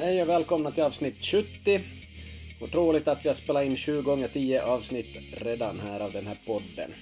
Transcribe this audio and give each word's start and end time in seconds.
Hej 0.00 0.22
och 0.22 0.28
välkomna 0.28 0.70
till 0.70 0.82
avsnitt 0.82 1.24
70. 1.24 1.80
Otroligt 2.60 3.08
att 3.08 3.24
vi 3.24 3.28
har 3.28 3.34
spelat 3.34 3.64
in 3.64 3.76
20 3.76 4.02
gånger 4.02 4.28
10 4.28 4.62
avsnitt 4.62 5.16
redan 5.32 5.80
här 5.80 6.00
av 6.00 6.12
den 6.12 6.26
här 6.26 6.38
podden. 6.46 6.94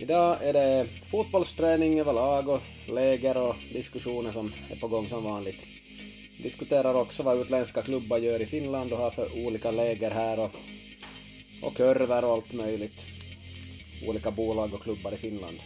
Idag 0.00 0.36
är 0.42 0.52
det 0.52 0.86
fotbollsträning 1.10 2.00
överlag 2.00 2.48
och 2.48 2.60
läger 2.88 3.36
och 3.36 3.56
diskussioner 3.72 4.32
som 4.32 4.52
är 4.70 4.76
på 4.76 4.88
gång 4.88 5.08
som 5.08 5.24
vanligt. 5.24 5.58
Vi 6.36 6.42
diskuterar 6.42 6.94
också 6.94 7.22
vad 7.22 7.40
utländska 7.40 7.82
klubbar 7.82 8.18
gör 8.18 8.42
i 8.42 8.46
Finland 8.46 8.92
och 8.92 8.98
har 8.98 9.10
för 9.10 9.46
olika 9.46 9.70
läger 9.70 10.10
här 10.10 10.38
och, 10.38 10.50
och 11.62 11.76
kurvor 11.76 12.24
och 12.24 12.32
allt 12.32 12.52
möjligt. 12.52 13.06
Olika 14.08 14.30
bolag 14.30 14.74
och 14.74 14.82
klubbar 14.82 15.12
i 15.12 15.16
Finland. 15.16 15.58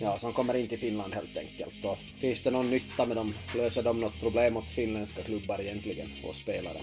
Ja, 0.00 0.18
som 0.18 0.32
kommer 0.32 0.54
in 0.54 0.68
till 0.68 0.78
Finland 0.78 1.14
helt 1.14 1.36
enkelt. 1.36 1.84
Och 1.84 1.98
finns 2.18 2.40
det 2.40 2.50
någon 2.50 2.70
nytta 2.70 3.06
med 3.06 3.16
dem? 3.16 3.34
Löser 3.56 3.82
de 3.82 4.00
något 4.00 4.20
problem 4.20 4.56
åt 4.56 4.68
finländska 4.68 5.22
klubbar 5.22 5.60
egentligen 5.60 6.10
och 6.24 6.34
spelare? 6.34 6.80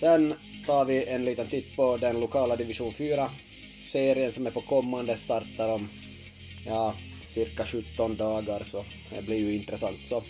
Sen 0.00 0.34
tar 0.66 0.84
vi 0.84 1.04
en 1.04 1.24
liten 1.24 1.46
titt 1.46 1.76
på 1.76 1.96
den 1.96 2.20
lokala 2.20 2.56
division 2.56 2.92
4-serien 2.92 4.32
som 4.32 4.46
är 4.46 4.50
på 4.50 4.60
kommande 4.60 5.16
startar 5.16 5.68
om 5.68 5.88
ja, 6.66 6.94
cirka 7.28 7.66
17 7.66 8.16
dagar 8.16 8.62
så 8.64 8.84
det 9.14 9.22
blir 9.22 9.38
ju 9.38 9.54
intressant. 9.54 10.06
Så 10.06 10.22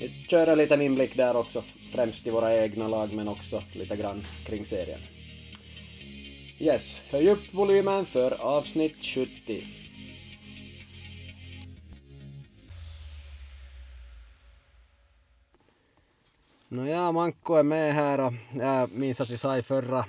vi 0.00 0.10
kör 0.28 0.46
en 0.46 0.58
liten 0.58 0.82
inblick 0.82 1.16
där 1.16 1.36
också, 1.36 1.62
främst 1.92 2.26
i 2.26 2.30
våra 2.30 2.62
egna 2.62 2.88
lag 2.88 3.12
men 3.12 3.28
också 3.28 3.62
lite 3.72 3.96
grann 3.96 4.24
kring 4.46 4.64
serien. 4.64 5.00
Yes, 6.58 6.98
höj 7.10 7.28
upp 7.28 7.54
volymen 7.54 8.06
för 8.06 8.30
avsnitt 8.30 9.04
70. 9.04 9.83
Nåja, 16.74 17.12
Manko 17.12 17.54
är 17.54 17.62
med 17.62 17.94
här 17.94 18.20
och 18.20 18.32
jag 18.52 18.92
minns 18.92 19.20
att 19.20 19.30
vi 19.30 19.38
sa 19.38 19.58
i 19.58 19.62
förra, 19.62 20.04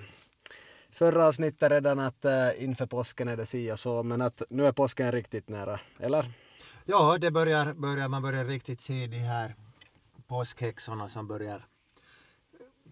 förra 0.91 1.27
avsnittet 1.27 1.71
redan 1.71 1.99
att 1.99 2.25
äh, 2.25 2.63
inför 2.63 2.85
påsken 2.85 3.27
är 3.27 3.37
det 3.37 3.45
si 3.45 3.71
och 3.71 3.79
så, 3.79 4.03
men 4.03 4.21
att 4.21 4.41
nu 4.49 4.65
är 4.65 4.71
påsken 4.71 5.11
riktigt 5.11 5.49
nära, 5.49 5.79
eller? 5.99 6.31
Ja, 6.85 7.17
det 7.21 7.31
börjar, 7.31 7.73
börjar, 7.73 8.07
man 8.07 8.21
börjar 8.21 8.45
riktigt 8.45 8.81
se 8.81 9.07
de 9.07 9.17
här 9.17 9.55
påskhäxorna 10.27 11.09
som 11.09 11.27
börjar 11.27 11.65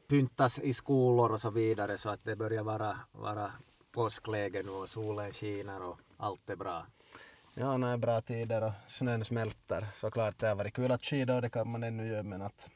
pyntas 0.10 0.60
i 0.60 0.74
skolor 0.74 1.32
och 1.32 1.42
så 1.42 1.50
vidare 1.50 1.98
så 1.98 2.10
att 2.10 2.24
det 2.24 2.36
börjar 2.36 2.64
vara, 2.64 2.98
vara 3.12 3.52
påskläge 3.92 4.64
nu 4.64 4.72
och 4.72 4.90
solen 4.90 5.32
skiner 5.32 5.84
och 5.84 6.00
allt 6.18 6.50
är 6.50 6.56
bra. 6.56 6.86
Ja, 7.54 7.78
det 7.78 7.88
är 7.88 7.98
bra 7.98 8.22
tider 8.22 8.64
och 8.64 8.74
snön 8.88 9.26
smälter. 9.26 9.88
Såklart 9.96 10.40
det 10.40 10.48
har 10.48 10.56
varit 10.56 10.74
kul 10.74 10.92
att 10.92 11.06
skida 11.06 11.36
och 11.36 11.42
det 11.42 11.50
kan 11.50 11.72
man 11.72 11.84
ännu 11.84 12.08
göra 12.08 12.24
men 12.24 12.42
att 12.42 12.70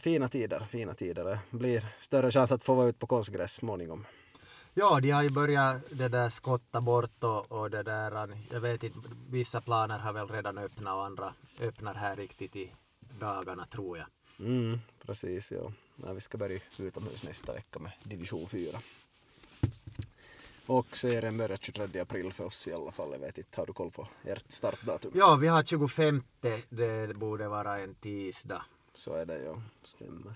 fina 0.00 0.28
tider, 0.28 0.66
fina 0.70 0.94
tider. 0.94 1.24
Det 1.24 1.40
blir 1.50 1.84
större 1.98 2.30
chans 2.30 2.52
att 2.52 2.64
få 2.64 2.74
vara 2.74 2.88
ute 2.88 2.98
på 2.98 3.06
konstgräs 3.06 3.52
småningom. 3.52 4.06
Ja, 4.74 5.00
de 5.00 5.10
har 5.10 5.22
ju 5.22 5.30
börjat 5.30 5.82
det 5.90 6.08
där 6.08 6.28
skotta 6.28 6.80
bort 6.80 7.24
och, 7.24 7.52
och 7.52 7.70
det 7.70 7.82
där, 7.82 8.38
jag 8.50 8.60
vet 8.60 8.82
inte, 8.82 8.98
vissa 9.30 9.60
planer 9.60 9.98
har 9.98 10.12
väl 10.12 10.28
redan 10.28 10.58
öppnat 10.58 10.94
och 10.94 11.04
andra 11.04 11.34
öppnar 11.60 11.94
här 11.94 12.16
riktigt 12.16 12.56
i 12.56 12.72
dagarna 13.18 13.66
tror 13.66 13.98
jag. 13.98 14.06
Mm, 14.46 14.80
precis, 15.06 15.52
ja. 15.52 15.72
ja. 15.96 16.12
Vi 16.12 16.20
ska 16.20 16.38
börja 16.38 16.60
utomhus 16.78 17.22
nästa 17.22 17.52
vecka 17.52 17.78
med 17.78 17.92
division 18.02 18.48
4. 18.48 18.78
Och 20.66 20.96
serien 20.96 21.38
börjar 21.38 21.56
23 21.56 22.00
april 22.00 22.32
för 22.32 22.44
oss 22.44 22.68
i 22.68 22.72
alla 22.72 22.90
fall. 22.90 23.12
Jag 23.12 23.18
vet 23.18 23.38
inte, 23.38 23.60
har 23.60 23.66
du 23.66 23.72
koll 23.72 23.90
på 23.90 24.08
ert 24.24 24.50
startdatum? 24.50 25.12
Ja, 25.14 25.36
vi 25.36 25.48
har 25.48 25.62
25. 25.62 26.22
Det 26.68 27.16
borde 27.16 27.48
vara 27.48 27.78
en 27.78 27.94
tisdag. 27.94 28.64
Så 28.94 29.14
är 29.14 29.26
det, 29.26 29.42
ja. 29.42 29.62
Stämmer. 29.84 30.34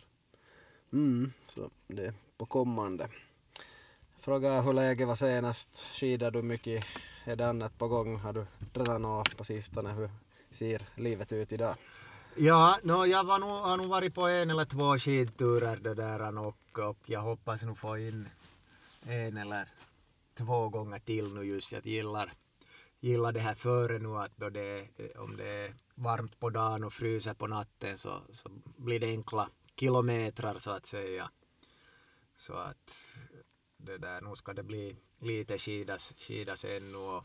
Mm, 0.92 1.32
så 1.46 1.70
det 1.86 2.06
är 2.06 2.14
på 2.36 2.46
kommande. 2.46 3.08
Fråga 4.18 4.60
hur 4.60 4.72
läget 4.72 5.08
var 5.08 5.14
senast. 5.14 5.86
Skidar 5.92 6.30
du 6.30 6.42
mycket? 6.42 6.84
Är 7.24 7.36
det 7.36 7.48
annat 7.48 7.78
på 7.78 7.88
gång? 7.88 8.16
Har 8.16 8.32
du 8.32 8.46
tränat 8.72 9.00
något 9.00 9.36
på 9.36 9.44
sistone? 9.44 9.92
Hur 9.92 10.10
ser 10.50 10.82
livet 10.94 11.32
ut 11.32 11.52
idag? 11.52 11.76
Ja, 12.36 12.78
no, 12.82 13.06
jag 13.06 13.24
var 13.24 13.38
nog, 13.38 13.50
har 13.50 13.76
nog 13.76 13.86
varit 13.86 14.14
på 14.14 14.26
en 14.26 14.50
eller 14.50 14.64
två 14.64 14.98
skidturer 14.98 15.76
det 15.76 15.94
där 15.94 16.38
och, 16.38 16.78
och 16.78 16.98
jag 17.06 17.20
hoppas 17.20 17.62
nu 17.62 17.74
få 17.74 17.98
in 17.98 18.28
en 19.02 19.36
eller 19.36 19.68
två 20.34 20.68
gånger 20.68 20.98
till 20.98 21.34
nu 21.34 21.44
just. 21.44 21.72
Jag 21.72 21.86
gillar, 21.86 22.32
gillar 23.00 23.32
det 23.32 23.40
här 23.40 23.54
före 23.54 23.98
nu 23.98 24.16
att 24.16 24.36
då 24.36 24.50
det, 24.50 24.88
om 25.16 25.36
det 25.36 25.48
är 25.48 25.74
varmt 25.94 26.40
på 26.40 26.50
dagen 26.50 26.84
och 26.84 26.92
fryser 26.92 27.34
på 27.34 27.46
natten 27.46 27.98
så, 27.98 28.22
så 28.32 28.48
blir 28.76 29.00
det 29.00 29.06
enkla 29.06 29.50
kilometrar 29.76 30.58
så 30.58 30.70
att 30.70 30.86
säga. 30.86 31.30
Så 32.36 32.54
att 32.54 32.90
det 33.76 33.98
där, 33.98 34.20
nu 34.20 34.36
ska 34.36 34.52
det 34.52 34.62
bli 34.62 34.96
lite 35.18 35.58
skidas, 35.58 36.12
skidas 36.16 36.64
ännu 36.64 36.96
och, 36.96 37.24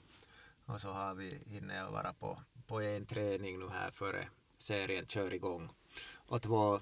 och 0.65 0.81
så 0.81 0.91
har 0.91 1.13
vi 1.13 1.39
hinner 1.45 1.91
vara 1.91 2.13
på, 2.13 2.41
på 2.67 2.81
en 2.81 3.05
träning 3.05 3.59
nu 3.59 3.69
här 3.69 3.91
före 3.91 4.29
serien 4.57 5.07
kör 5.07 5.33
igång 5.33 5.69
och 6.29 6.41
två 6.41 6.79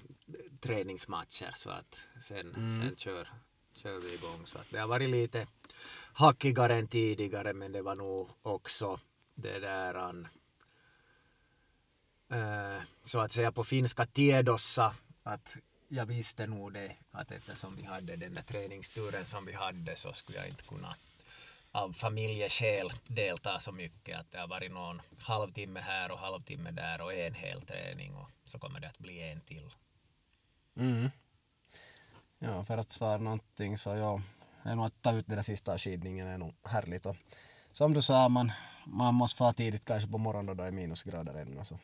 träningsmatcher 0.60 1.52
så 1.56 1.70
att 1.70 2.00
sen, 2.22 2.54
mm. 2.54 2.80
sen 2.80 2.96
kör, 2.96 3.28
kör 3.72 3.98
vi 3.98 4.14
igång. 4.14 4.46
Så 4.46 4.58
att 4.58 4.66
det 4.70 4.78
har 4.78 4.86
varit 4.88 5.10
lite 5.10 5.46
hackigare 6.12 6.76
än 6.76 6.88
tidigare 6.88 7.52
men 7.52 7.72
det 7.72 7.82
var 7.82 7.94
nog 7.94 8.30
också 8.42 9.00
det 9.34 9.58
där 9.58 9.94
an, 9.94 10.28
Eh, 12.30 12.82
så 13.04 13.20
att 13.20 13.32
säga 13.32 13.52
på 13.52 13.64
finska 13.64 14.06
tiedossa 14.06 14.94
att 15.22 15.48
jag 15.88 16.06
visste 16.06 16.46
nog 16.46 16.72
det 16.72 16.96
att 17.10 17.30
eftersom 17.30 17.76
vi 17.76 17.82
hade 17.82 18.16
den 18.16 18.34
där 18.34 18.42
träningsturen 18.42 19.26
som 19.26 19.46
vi 19.46 19.52
hade 19.52 19.96
så 19.96 20.12
skulle 20.12 20.38
jag 20.38 20.48
inte 20.48 20.62
kunna 20.62 20.96
av 21.72 21.92
familjeskäl 21.92 22.92
delta 23.06 23.60
så 23.60 23.72
mycket 23.72 24.18
att 24.18 24.32
det 24.32 24.38
har 24.38 24.48
varit 24.48 24.72
någon 24.72 25.02
halvtimme 25.18 25.80
här 25.80 26.10
och 26.10 26.18
halvtimme 26.18 26.70
där 26.70 27.00
och 27.00 27.14
en 27.14 27.34
hel 27.34 27.62
träning 27.62 28.14
och 28.14 28.30
så 28.44 28.58
kommer 28.58 28.80
det 28.80 28.88
att 28.88 28.98
bli 28.98 29.30
en 29.30 29.40
till. 29.40 29.70
Mm. 30.76 31.10
Ja, 32.38 32.64
för 32.64 32.78
att 32.78 32.90
svara 32.90 33.18
någonting 33.18 33.78
så 33.78 33.90
ja, 33.90 34.22
det 34.62 34.70
är 34.70 34.76
nog 34.76 34.86
att 34.86 35.02
ta 35.02 35.12
ut 35.12 35.26
den 35.26 35.36
där 35.36 35.42
sista 35.42 35.78
skidningen 35.78 36.28
är 36.28 36.38
nog 36.38 36.54
härligt 36.62 37.06
och 37.06 37.16
som 37.72 37.94
du 37.94 38.02
sa, 38.02 38.28
man, 38.28 38.52
man 38.86 39.14
måste 39.14 39.38
få 39.38 39.52
tidigt 39.52 39.84
kanske 39.84 40.10
på 40.10 40.18
morgonen 40.18 40.46
då 40.46 40.62
det 40.62 40.68
är 40.68 40.72
minusgrader 40.72 41.34
ännu 41.34 41.64
så 41.64 41.78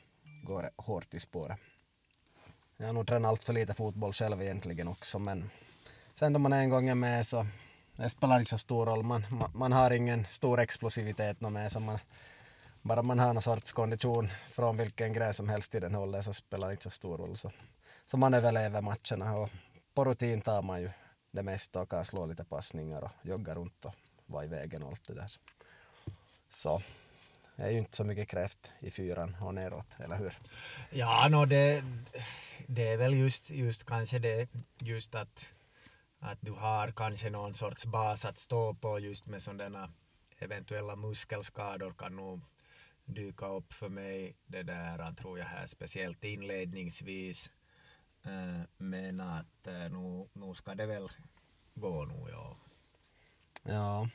går 0.45 0.63
det 0.63 0.71
hårt 0.77 1.15
i 1.15 1.21
spåret. 1.21 1.59
Jag 2.77 2.87
har 2.87 2.93
nog 2.93 3.07
tränat 3.07 3.29
allt 3.29 3.43
för 3.43 3.53
lite 3.53 3.75
fotboll 3.75 4.13
själv 4.13 4.43
egentligen 4.43 4.89
också 4.89 5.19
men 5.19 5.51
sen 6.13 6.33
då 6.33 6.39
man 6.39 6.53
en 6.53 6.71
gång 6.71 6.89
är 6.89 6.95
med 6.95 7.27
så 7.27 7.47
det 7.97 8.09
spelar 8.09 8.39
inte 8.39 8.51
så 8.51 8.59
stor 8.59 8.87
roll. 8.87 9.03
Man, 9.05 9.27
man, 9.31 9.51
man 9.55 9.73
har 9.73 9.91
ingen 9.91 10.27
stor 10.27 10.61
explosivitet 10.61 11.41
med 11.41 11.73
så 11.73 11.81
man, 11.81 11.99
bara 12.83 13.03
man 13.03 13.19
har 13.19 13.33
någon 13.33 13.43
sorts 13.43 13.73
kondition 13.73 14.29
från 14.51 14.77
vilken 14.77 15.13
grej 15.13 15.35
som 15.35 15.49
helst 15.49 15.75
i 15.75 15.81
den 15.81 15.95
åldern 15.95 16.23
så 16.23 16.33
spelar 16.33 16.69
det 16.69 16.73
inte 16.73 16.83
så 16.83 16.91
stor 16.91 17.19
roll. 17.19 17.37
Så, 17.37 17.51
så 18.05 18.17
man 18.17 18.35
överlever 18.35 18.83
matcherna 18.83 19.37
och 19.37 19.51
på 19.95 20.05
rutin 20.05 20.41
tar 20.41 20.63
man 20.63 20.81
ju 20.81 20.91
det 21.31 21.43
mesta 21.43 21.81
och 21.81 21.91
kan 21.91 22.05
slå 22.05 22.27
lite 22.27 22.45
passningar 22.45 23.03
och 23.03 23.11
jogga 23.23 23.55
runt 23.55 23.85
och 23.85 23.95
vara 24.27 24.45
i 24.45 24.49
vägen 24.49 24.83
och 24.83 24.89
allt 24.89 25.07
det 25.07 25.15
där. 25.15 25.33
Så 26.49 26.83
är 27.57 27.71
ju 27.71 27.79
inte 27.79 27.97
så 27.97 28.05
mycket 28.05 28.29
kräft 28.29 28.73
i 28.81 28.91
fyran 28.91 29.37
och 29.41 29.55
neråt, 29.55 29.87
eller 29.99 30.17
hur? 30.17 30.39
Ja, 30.91 31.29
no, 31.29 31.45
det, 31.47 31.85
det 32.67 32.89
är 32.89 32.97
väl 32.97 33.15
just, 33.15 33.51
just 33.51 33.85
kanske 33.85 34.19
det 34.19 34.49
just 34.79 35.15
att, 35.15 35.45
att 36.19 36.39
du 36.41 36.53
har 36.53 36.93
kanske 36.93 37.31
någon 37.31 37.55
sorts 37.55 37.87
bas 37.87 38.25
att 38.25 38.39
stå 38.39 38.75
på 38.75 38.99
just 38.99 39.27
med 39.27 39.43
sådana 39.43 39.93
eventuella 40.39 40.97
muskelskador 40.97 41.95
kan 41.99 42.17
nog 42.17 42.41
dyka 43.05 43.47
upp 43.47 43.73
för 43.73 43.89
mig 43.89 44.37
det 44.47 44.63
där 44.63 45.13
tror 45.13 45.39
jag 45.39 45.47
här 45.47 45.67
speciellt 45.67 46.25
inledningsvis 46.25 47.51
eh, 48.25 48.61
men 48.77 49.21
att 49.21 49.67
eh, 49.67 49.91
nu, 49.91 50.27
nu 50.33 50.55
ska 50.55 50.75
det 50.75 50.87
väl 50.87 51.09
gå 51.75 52.05
nu 52.05 52.31
ja. 52.31 52.57
Ja. 53.63 54.09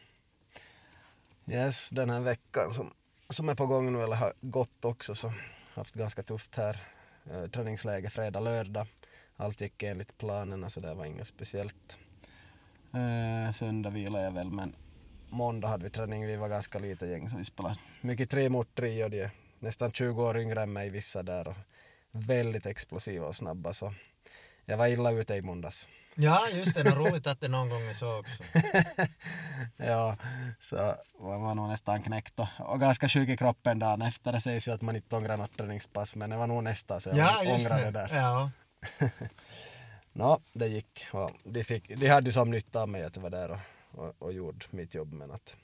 Yes, 1.48 1.90
den 1.90 2.10
här 2.10 2.19
veckan 2.19 2.74
som, 2.74 2.94
som 3.30 3.50
är 3.50 3.56
på 3.56 3.66
gång 3.66 3.94
nu 3.94 4.04
eller 4.04 4.16
har 4.16 4.34
gått 4.42 4.86
också 4.86 5.16
så 5.16 5.34
haft 5.74 5.94
ganska 5.96 6.24
tufft 6.24 6.56
här 6.56 6.84
Eh, 7.31 7.48
träningsläge 7.48 8.10
fredag, 8.10 8.40
lördag. 8.40 8.88
Allt 9.36 9.62
gick 9.62 9.84
enligt 9.84 10.18
planerna 10.18 10.70
så 10.70 10.80
det 10.80 10.94
var 10.94 11.06
inget 11.06 11.28
speciellt. 11.28 11.98
Eh, 12.94 13.54
söndag 13.54 13.90
vilade 13.90 14.24
jag 14.24 14.31
väl 14.31 14.52
men 14.52 14.76
måndag 15.30 15.68
hade 15.68 15.84
vi 15.84 15.90
träning, 15.90 16.26
vi 16.26 16.36
var 16.36 16.50
ganska 16.50 16.80
lite 16.80 17.06
gäng 17.06 17.30
så 17.30 17.38
vi 17.38 17.44
spelade 17.44 17.76
mycket 18.02 18.30
tre 18.30 18.50
mot 18.50 18.76
tre 18.76 19.04
och 19.04 19.10
de 19.10 19.22
är 19.22 19.32
nästan 19.60 19.92
20 19.92 20.24
år 20.24 20.38
yngre 20.38 20.62
än 20.62 20.74
mig 20.74 20.90
vissa 20.90 21.24
där 21.24 21.48
och 21.48 21.56
väldigt 22.12 22.66
explosiva 22.66 23.28
och 23.28 23.36
snabba 23.36 23.74
så 23.74 23.94
jag 24.69 24.77
var 24.77 24.88
illa 24.88 25.12
ute 25.12 25.33
i 25.33 25.42
måndags. 25.42 25.88
Ja, 26.16 26.50
just 26.50 26.75
det. 26.75 26.83
Roligt 26.83 27.27
att 27.27 27.42
det 27.42 27.48
någon 27.48 27.69
gång 27.69 27.81
är 27.81 27.94
så 27.94 28.19
också. 28.19 28.44
ja, 29.77 30.18
så 30.60 30.95
man 31.19 31.42
var 31.42 31.56
nog 31.56 31.68
nästan 31.68 32.04
knäckt 32.04 32.39
och, 32.39 32.48
och 32.60 32.80
ganska 32.80 33.10
sjuk 33.10 33.30
i 33.30 33.38
kroppen 33.38 33.80
dagen 33.80 34.01
efter. 34.01 34.31
Det 34.31 34.42
sägs 34.42 34.68
ju 34.68 34.71
att 34.71 34.81
man 34.81 34.95
inte 34.95 35.16
ångrar 35.16 35.38
något 35.38 35.57
träningspass, 35.57 36.16
men 36.16 36.30
det 36.30 36.38
var 36.38 36.48
nog 36.48 36.63
nästa 36.63 37.00
så 37.00 37.10
jag 37.10 37.18
ja, 37.18 37.54
ångrade 37.54 37.83
det. 37.83 37.92
där. 37.92 38.16
Ja. 38.16 38.51
Nå, 40.13 40.39
det 40.54 40.68
gick. 40.68 41.07
Och 41.12 41.31
de, 41.44 41.63
fick, 41.63 42.00
de 42.00 42.07
hade 42.07 42.30
ju 42.30 42.33
som 42.33 42.51
nytta 42.51 42.81
av 42.81 42.89
mig 42.89 43.04
att 43.04 43.15
jag 43.15 43.24
var 43.24 43.30
där 43.30 43.51
och, 43.51 43.60
och, 43.92 44.15
och 44.19 44.33
gjorde 44.33 44.65
mitt 44.69 44.95
jobb, 44.95 45.13
men 45.13 45.31
att 45.31 45.56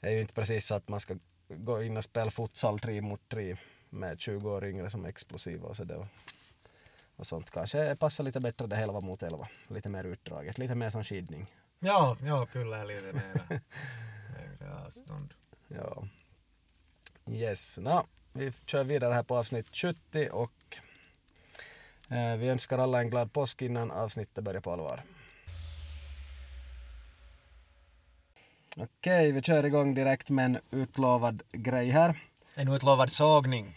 det 0.00 0.08
är 0.08 0.12
ju 0.12 0.20
inte 0.20 0.34
precis 0.34 0.66
så 0.66 0.74
att 0.74 0.88
man 0.88 1.00
ska 1.00 1.16
gå 1.48 1.82
in 1.82 1.96
och 1.96 2.04
spela 2.04 2.30
futsal 2.30 2.78
tre 2.78 3.00
mot 3.00 3.28
tre 3.28 3.56
med 3.90 4.20
20 4.20 4.50
år 4.50 4.64
yngre 4.64 4.90
som 4.90 5.04
är 5.04 5.08
explosiva 5.08 5.68
och 5.68 5.76
så 5.76 5.84
det 5.84 5.96
och, 5.96 6.06
och 7.22 7.26
sånt. 7.26 7.50
Kanske 7.50 7.96
passar 7.96 8.24
lite 8.24 8.40
bättre 8.40 8.66
det 8.66 8.76
11 8.76 9.00
mot 9.00 9.22
11. 9.22 9.48
Lite 9.68 9.88
mer 9.88 10.04
utdraget, 10.04 10.58
lite 10.58 10.74
mer 10.74 10.90
som 10.90 11.04
skidning. 11.04 11.54
Ja, 11.78 12.16
ja, 12.22 12.46
kyllä 12.46 12.84
lite 12.84 13.12
mera 13.12 13.60
längre 14.38 14.74
avstånd. 14.86 15.34
Ja. 15.68 16.04
Yes, 17.26 17.78
nå, 17.78 18.06
vi 18.32 18.52
kör 18.66 18.84
vidare 18.84 19.14
här 19.14 19.22
på 19.22 19.38
avsnitt 19.38 19.76
70 19.76 20.28
och 20.32 20.76
eh, 22.10 22.36
vi 22.36 22.48
önskar 22.48 22.78
alla 22.78 23.00
en 23.00 23.10
glad 23.10 23.32
påsk 23.32 23.62
innan 23.62 23.90
avsnittet 23.90 24.44
börjar 24.44 24.60
på 24.60 24.72
allvar. 24.72 25.02
Okej, 28.76 29.32
vi 29.32 29.42
kör 29.42 29.64
igång 29.64 29.94
direkt 29.94 30.30
med 30.30 30.44
en 30.44 30.58
utlovad 30.70 31.42
grej 31.52 31.90
här. 31.90 32.20
En 32.54 32.68
utlovad 32.68 33.12
sågning. 33.12 33.76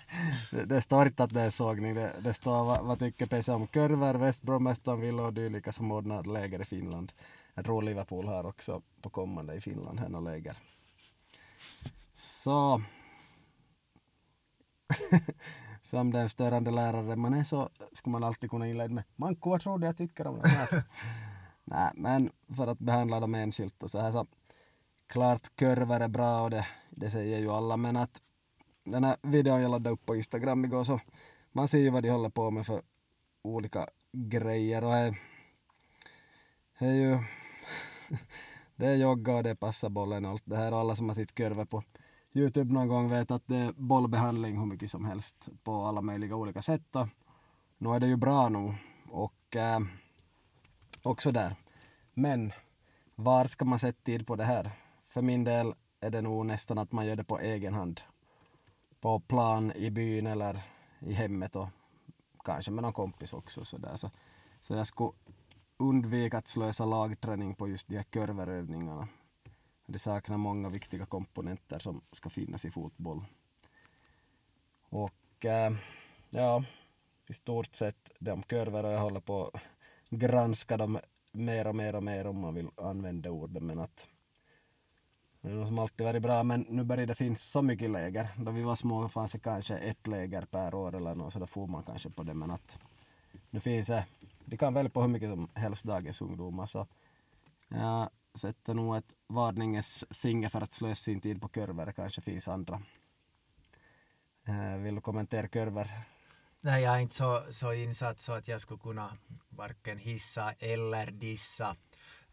det, 0.50 0.64
det 0.64 0.82
står 0.82 1.06
inte 1.06 1.24
att 1.24 1.34
det 1.34 1.40
är 1.40 1.50
sågning, 1.50 1.94
det, 1.94 2.12
det 2.20 2.34
står 2.34 2.64
vad, 2.64 2.84
vad 2.84 2.98
tycker 2.98 3.26
PC 3.26 3.52
om 3.52 3.66
kurvor, 3.66 4.14
Västbromästaren 4.14 5.00
vill 5.00 5.20
och 5.20 5.32
dylika 5.32 5.72
som 5.72 5.92
ordnar 5.92 6.24
läger 6.24 6.60
i 6.62 6.64
Finland. 6.64 7.12
Jag 7.54 7.64
tror 7.64 7.82
Liverpool 7.82 8.28
har 8.28 8.46
också 8.46 8.82
på 9.02 9.10
kommande 9.10 9.54
i 9.54 9.60
Finland 9.60 10.00
här 10.00 10.08
några 10.08 10.30
läger. 10.30 10.56
Så 12.14 12.82
som 15.82 16.12
den 16.12 16.28
störande 16.28 16.70
lärare 16.70 17.16
man 17.16 17.34
är 17.34 17.44
så 17.44 17.68
skulle 17.92 18.12
man 18.12 18.24
alltid 18.24 18.50
kunna 18.50 18.68
inleda 18.68 18.94
med 18.94 19.04
Manko, 19.16 19.50
vad 19.50 19.60
tror 19.60 19.78
du 19.78 19.86
jag 19.86 19.96
tycker 19.96 20.26
om 20.26 20.40
det 20.42 20.48
här? 20.48 20.82
Nej, 21.64 21.90
men 21.94 22.30
för 22.56 22.66
att 22.66 22.78
behandla 22.78 23.20
dem 23.20 23.34
enskilt 23.34 23.82
och 23.82 23.90
så 23.90 24.00
här 24.00 24.10
så 24.10 24.26
klart 25.06 25.56
kurvor 25.56 26.00
är 26.00 26.08
bra 26.08 26.42
och 26.42 26.50
det, 26.50 26.66
det 26.90 27.10
säger 27.10 27.38
ju 27.38 27.50
alla 27.50 27.76
men 27.76 27.96
att 27.96 28.22
den 28.84 29.04
här 29.04 29.16
videon 29.22 29.62
jag 29.62 29.70
laddade 29.70 29.94
upp 29.94 30.06
på 30.06 30.16
Instagram 30.16 30.64
igår 30.64 30.84
så 30.84 31.00
man 31.52 31.68
ser 31.68 31.78
ju 31.78 31.90
vad 31.90 32.02
de 32.02 32.08
håller 32.08 32.30
på 32.30 32.50
med 32.50 32.66
för 32.66 32.82
olika 33.42 33.86
grejer 34.12 34.84
och 34.84 34.90
det, 36.78 36.86
är 36.86 36.94
ju 36.94 37.18
det 38.76 38.86
är 38.86 38.94
jogga 38.94 39.36
och 39.36 39.42
det 39.42 39.50
är 39.50 39.54
passa 39.54 39.88
bollen 39.88 40.24
och 40.24 40.30
allt 40.30 40.42
det 40.46 40.56
här 40.56 40.72
och 40.72 40.78
alla 40.78 40.96
som 40.96 41.08
har 41.08 41.14
sett 41.14 41.34
kurvor 41.34 41.64
på 41.64 41.82
Youtube 42.32 42.74
någon 42.74 42.88
gång 42.88 43.10
vet 43.10 43.30
att 43.30 43.46
det 43.46 43.56
är 43.56 43.72
bollbehandling 43.72 44.58
hur 44.58 44.66
mycket 44.66 44.90
som 44.90 45.04
helst 45.04 45.48
på 45.62 45.84
alla 45.84 46.00
möjliga 46.00 46.36
olika 46.36 46.62
sätt 46.62 46.96
och 46.96 47.08
nu 47.78 47.90
är 47.90 48.00
det 48.00 48.06
ju 48.06 48.16
bra 48.16 48.48
nog 48.48 48.74
och 49.10 49.56
äh, 49.56 49.80
också 51.02 51.32
där. 51.32 51.54
Men 52.14 52.52
var 53.14 53.44
ska 53.44 53.64
man 53.64 53.78
sätta 53.78 54.02
tid 54.02 54.26
på 54.26 54.36
det 54.36 54.44
här? 54.44 54.70
För 55.14 55.22
min 55.22 55.44
del 55.44 55.74
är 56.00 56.10
det 56.10 56.20
nog 56.20 56.46
nästan 56.46 56.78
att 56.78 56.92
man 56.92 57.06
gör 57.06 57.16
det 57.16 57.24
på 57.24 57.38
egen 57.38 57.74
hand. 57.74 58.00
På 59.00 59.20
plan 59.20 59.72
i 59.76 59.90
byn 59.90 60.26
eller 60.26 60.60
i 60.98 61.12
hemmet 61.12 61.56
och 61.56 61.68
kanske 62.44 62.70
med 62.70 62.82
någon 62.82 62.92
kompis 62.92 63.32
också. 63.32 63.64
Så, 63.64 63.78
där. 63.78 63.96
så, 63.96 64.10
så 64.60 64.74
jag 64.74 64.86
skulle 64.86 65.12
undvika 65.76 66.38
att 66.38 66.48
slösa 66.48 66.84
lagträning 66.84 67.54
på 67.54 67.68
just 67.68 67.88
de 67.88 67.96
här 67.96 68.04
körverövningarna. 68.04 69.08
Det 69.86 69.98
saknar 69.98 70.36
många 70.36 70.68
viktiga 70.68 71.06
komponenter 71.06 71.78
som 71.78 72.00
ska 72.12 72.30
finnas 72.30 72.64
i 72.64 72.70
fotboll. 72.70 73.24
Och 74.88 75.44
äh, 75.44 75.72
ja, 76.30 76.64
i 77.26 77.32
stort 77.32 77.74
sett 77.74 78.10
de 78.18 78.42
kurvor 78.42 78.84
och 78.84 78.92
jag 78.92 79.00
håller 79.00 79.20
på 79.20 79.50
att 79.54 79.62
granska 80.10 80.76
dem 80.76 80.98
mer 81.32 81.66
och 81.66 81.76
mer 81.76 81.94
och 81.94 82.04
mer 82.04 82.26
om 82.26 82.40
man 82.40 82.54
vill 82.54 82.68
använda 82.76 83.30
orden 83.30 83.66
men 83.66 83.80
att 83.80 84.08
som 85.44 85.78
alltid 85.78 86.06
varit 86.06 86.22
bra 86.22 86.42
men 86.42 86.60
nu 86.68 86.84
börjar 86.84 87.06
det 87.06 87.14
finnas 87.14 87.42
så 87.42 87.62
mycket 87.62 87.90
läger. 87.90 88.28
Då 88.36 88.50
vi 88.50 88.62
var 88.62 88.74
små 88.74 89.08
fanns 89.08 89.32
det 89.32 89.38
kanske 89.38 89.76
ett 89.76 90.06
läger 90.06 90.42
per 90.42 90.74
år 90.74 90.94
eller 90.94 91.14
något 91.14 91.32
så 91.32 91.38
då 91.38 91.46
får 91.46 91.66
man 91.66 91.82
kanske 91.82 92.10
på 92.10 92.22
det 92.22 92.34
men 92.34 92.50
att 92.50 92.78
nu 93.50 93.60
finns 93.60 93.86
det, 93.86 94.06
de 94.44 94.56
kan 94.56 94.74
välja 94.74 94.90
på 94.90 95.00
hur 95.00 95.08
mycket 95.08 95.30
som 95.30 95.48
helst 95.54 95.84
dagens 95.84 96.20
ungdomar 96.20 96.66
så 96.66 96.86
jag 97.68 98.10
sätter 98.34 98.74
nog 98.74 98.96
ett 98.96 99.12
varningens 99.26 100.04
finger 100.10 100.48
för 100.48 100.60
att 100.60 100.72
slösa 100.72 101.02
sin 101.02 101.20
tid 101.20 101.40
på 101.40 101.48
kurvor. 101.48 101.86
Det 101.86 101.92
kanske 101.92 102.20
finns 102.20 102.48
andra. 102.48 102.82
Eh, 104.48 104.76
vill 104.76 104.94
du 104.94 105.00
kommentera 105.00 105.48
kurvor? 105.48 105.86
Nej, 106.60 106.82
jag 106.82 106.94
är 106.94 106.98
inte 106.98 107.14
så, 107.16 107.42
så 107.50 107.72
insatt 107.72 108.20
så 108.20 108.32
att 108.32 108.48
jag 108.48 108.60
skulle 108.60 108.80
kunna 108.80 109.16
varken 109.48 109.98
hissa 109.98 110.52
eller 110.52 111.10
dissa 111.10 111.76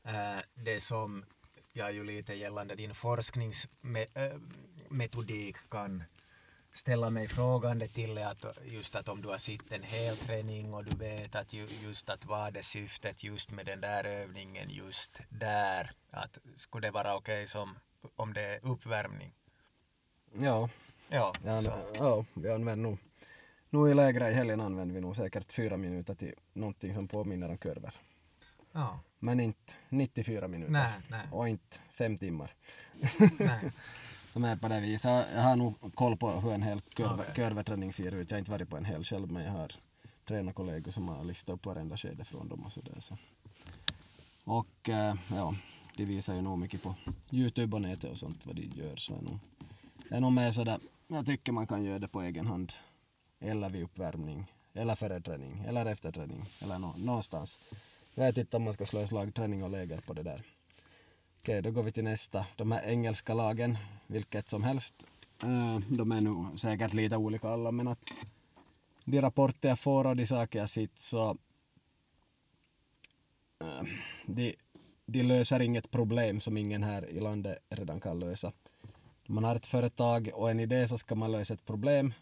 äh, 0.04 0.40
det 0.54 0.84
som 0.84 1.25
jag 1.73 1.94
ju 1.94 2.03
lite 2.03 2.33
gällande 2.33 2.75
din 2.75 2.94
forskningsmetodik 2.94 5.56
kan 5.69 6.03
ställa 6.73 7.09
mig 7.09 7.27
frågande 7.27 7.88
till 7.88 8.18
är 8.18 8.25
att 8.25 8.45
just 8.65 8.95
att 8.95 9.09
om 9.09 9.21
du 9.21 9.29
har 9.29 9.38
sett 9.38 9.71
en 9.71 9.83
hel 9.83 10.18
träning 10.18 10.73
och 10.73 10.85
du 10.85 10.97
vet 10.97 11.35
att 11.35 11.53
ju, 11.53 11.68
just 11.83 12.09
att 12.09 12.25
vad 12.25 12.57
är 12.57 12.62
syftet 12.62 13.23
just 13.23 13.51
med 13.51 13.65
den 13.65 13.81
där 13.81 14.03
övningen 14.03 14.69
just 14.69 15.19
där 15.29 15.91
att 16.09 16.38
skulle 16.56 16.88
det 16.88 16.91
vara 16.91 17.15
okej 17.15 17.44
okay 17.44 17.47
som 17.47 17.75
om 18.15 18.33
det 18.33 18.41
är 18.41 18.65
uppvärmning? 18.65 19.33
Ja. 20.33 20.69
Ja, 21.09 21.33
ja, 21.45 21.62
så. 21.62 21.71
ja 21.94 22.25
vi 22.33 22.50
använder 22.50 22.89
nog 22.89 22.97
nu 23.69 23.91
i 23.91 23.94
lägre 23.94 24.29
i 24.29 24.33
helgen 24.33 24.62
använder 24.62 24.95
vi 24.95 25.01
nog 25.01 25.15
säkert 25.15 25.51
fyra 25.51 25.77
minuter 25.77 26.13
till 26.13 26.33
någonting 26.53 26.94
som 26.94 27.07
påminner 27.07 27.50
om 27.50 27.57
kurvor. 27.57 27.94
Ja. 28.71 29.00
Men 29.23 29.39
inte 29.39 29.73
94 29.89 30.47
minuter. 30.47 30.71
Nej, 30.71 30.94
nej. 31.09 31.27
Och 31.31 31.50
inte 31.50 31.77
fem 31.91 32.18
timmar. 32.18 32.53
nej. 33.39 33.71
Som 34.33 34.44
är 34.44 34.56
på 34.56 34.68
det 34.68 34.79
viset. 34.79 35.27
Jag 35.33 35.41
har 35.41 35.56
nog 35.56 35.95
koll 35.95 36.18
på 36.18 36.31
hur 36.31 36.53
en 36.53 36.62
hel 36.62 36.81
kurva, 36.81 37.23
kurveträning 37.23 37.94
ser 37.94 38.12
ut. 38.12 38.31
Jag 38.31 38.35
har 38.35 38.39
inte 38.39 38.51
varit 38.51 38.69
på 38.69 38.77
en 38.77 38.86
hel 38.86 39.03
själv 39.03 39.31
men 39.31 39.43
jag 39.43 39.51
har 39.51 39.72
tränarkollegor 40.25 40.91
som 40.91 41.07
har 41.07 41.24
listat 41.24 41.53
upp 41.53 41.65
varenda 41.65 41.98
skede 41.98 42.24
från 42.24 42.48
dem 42.48 42.65
och 42.65 42.72
sådär. 42.72 42.96
Så. 43.00 43.17
Och 44.43 44.89
eh, 44.89 45.15
ja, 45.29 45.55
de 45.96 46.05
visar 46.05 46.36
ju 46.36 46.41
nog 46.41 46.60
mycket 46.60 46.84
på 46.84 46.96
Youtube 47.31 47.75
och 47.75 47.81
nätet 47.81 48.12
och 48.12 48.17
sånt 48.17 48.46
vad 48.46 48.55
de 48.55 48.62
gör 48.62 48.96
så 48.96 49.13
är 49.13 49.22
nog, 49.22 49.39
är 50.10 50.19
nog 50.19 50.31
mer 50.31 50.51
sådär, 50.51 50.79
jag 51.07 51.25
tycker 51.25 51.51
man 51.51 51.67
kan 51.67 51.84
göra 51.84 52.00
det 52.00 52.07
på 52.07 52.22
egen 52.22 52.48
hand. 52.48 52.74
Eller 53.39 53.69
vid 53.69 53.84
uppvärmning, 53.84 54.53
eller 54.74 54.96
före 54.96 55.22
träning, 55.22 55.63
eller 55.67 55.86
efter 55.86 56.12
träning, 56.12 56.46
eller 56.60 56.79
nå, 56.79 56.93
någonstans. 56.98 57.60
Jag 58.13 58.25
vet 58.25 58.38
inte 58.38 58.58
om 58.58 58.63
man 58.63 58.74
ska 58.74 58.86
slå 58.86 59.08
slag 59.08 59.34
träning 59.34 59.63
och 59.63 59.70
läger 59.70 60.01
på 60.01 60.13
det 60.13 60.24
där. 60.24 60.44
Okej, 61.39 61.62
då 61.62 61.72
går 61.72 61.84
vi 61.84 61.91
till 61.91 62.03
nästa. 62.03 62.46
De 62.56 62.72
här 62.72 62.89
engelska 62.89 63.34
lagen, 63.34 63.77
vilket 64.08 64.50
som 64.50 64.63
helst, 64.63 64.96
eh, 65.44 65.80
de 65.89 66.12
är 66.12 66.22
nog 66.22 66.60
säkert 66.60 66.94
lite 66.94 67.18
olika 67.18 67.50
alla, 67.50 67.72
men 67.72 67.88
att 67.88 68.00
de 69.06 69.22
rapporter 69.22 69.70
jag 69.70 69.80
får 69.80 70.08
och 70.08 70.15
de 70.15 70.25
saker 70.25 70.60
jag 70.60 70.70
sett 70.70 71.00
så 71.00 71.38
eh, 73.62 73.84
de, 74.25 74.56
de 75.06 75.24
löser 75.24 75.60
inget 75.60 75.91
problem 75.91 76.39
som 76.39 76.58
ingen 76.58 76.84
här 76.84 77.10
i 77.10 77.20
landet 77.20 77.58
redan 77.70 78.00
kan 78.00 78.20
lösa. 78.20 78.51
Om 79.27 79.36
man 79.36 79.44
har 79.44 79.56
ett 79.56 79.65
företag 79.65 80.30
och 80.34 80.51
en 80.51 80.60
idé 80.60 80.88
så 80.88 80.98
ska 80.98 81.15
man 81.15 81.32
lösa 81.32 81.53
ett 81.53 81.65
problem. 81.65 82.13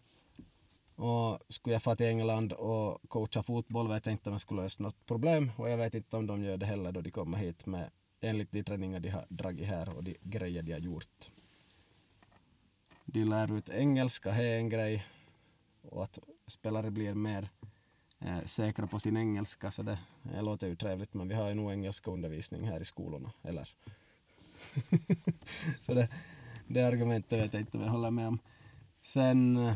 Och 1.00 1.40
skulle 1.50 1.76
jag 1.76 1.84
få 1.84 1.96
till 1.96 2.06
England 2.06 2.54
och 2.54 3.10
coacha 3.10 3.44
fotboll 3.44 3.88
vet 3.88 4.06
jag 4.06 4.14
inte 4.14 4.30
om 4.30 4.34
jag 4.34 4.42
skulle 4.42 4.62
lösa 4.62 4.84
något 4.84 5.06
problem 5.06 5.52
och 5.58 5.70
jag 5.70 5.78
vet 5.78 5.94
inte 5.94 6.18
om 6.18 6.28
de 6.28 6.44
gör 6.44 6.58
det 6.58 6.66
heller 6.66 6.92
då 6.92 7.02
de 7.02 7.12
kommer 7.12 7.38
hit 7.38 7.66
med 7.66 7.90
enligt 8.22 8.52
de 8.52 8.64
träningar 8.64 9.00
de 9.00 9.10
har 9.10 9.26
dragit 9.30 9.68
här 9.68 9.98
och 9.98 10.04
de 10.04 10.18
grejer 10.22 10.64
de 10.64 10.72
har 10.72 10.80
gjort. 10.80 11.32
De 13.06 13.24
lär 13.24 13.58
ut 13.58 13.70
engelska, 13.70 14.32
det 14.32 14.44
är 14.44 14.58
en 14.58 14.70
grej 14.70 15.06
och 15.82 16.04
att 16.04 16.20
spelare 16.48 16.92
blir 16.92 17.14
mer 17.14 17.50
eh, 18.20 18.42
säkra 18.46 18.88
på 18.88 19.00
sin 19.00 19.18
engelska 19.18 19.72
så 19.72 19.84
det, 19.84 20.00
det 20.24 20.42
låter 20.42 20.68
ju 20.68 20.76
trevligt 20.76 21.14
men 21.14 21.28
vi 21.28 21.36
har 21.36 21.50
ju 21.50 21.54
nog 21.56 21.72
engelska 21.72 22.12
undervisning 22.12 22.68
här 22.68 22.80
i 22.80 22.86
skolorna, 22.86 23.32
eller? 23.42 23.70
så 25.82 25.94
det, 25.94 26.10
det 26.68 26.82
argumentet 26.82 27.40
vet 27.40 27.54
jag 27.54 27.62
inte 27.62 27.78
om 27.78 27.84
jag 27.84 27.92
håller 27.92 28.12
med 28.12 28.28
om. 28.28 28.40
Sen 29.02 29.58
eh, 29.58 29.76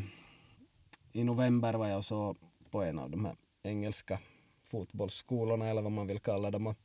i 1.16 1.24
november 1.24 1.74
var 1.74 1.86
jag 1.86 2.04
så 2.04 2.36
på 2.70 2.82
en 2.82 2.98
av 2.98 3.10
de 3.10 3.24
här 3.24 3.36
engelska 3.62 4.18
fotbollsskolorna 4.64 5.66
eller 5.68 5.82
vad 5.82 5.92
man 5.92 6.06
vill 6.06 6.20
kalla 6.20 6.50
dem. 6.50 6.66
Och, 6.66 6.76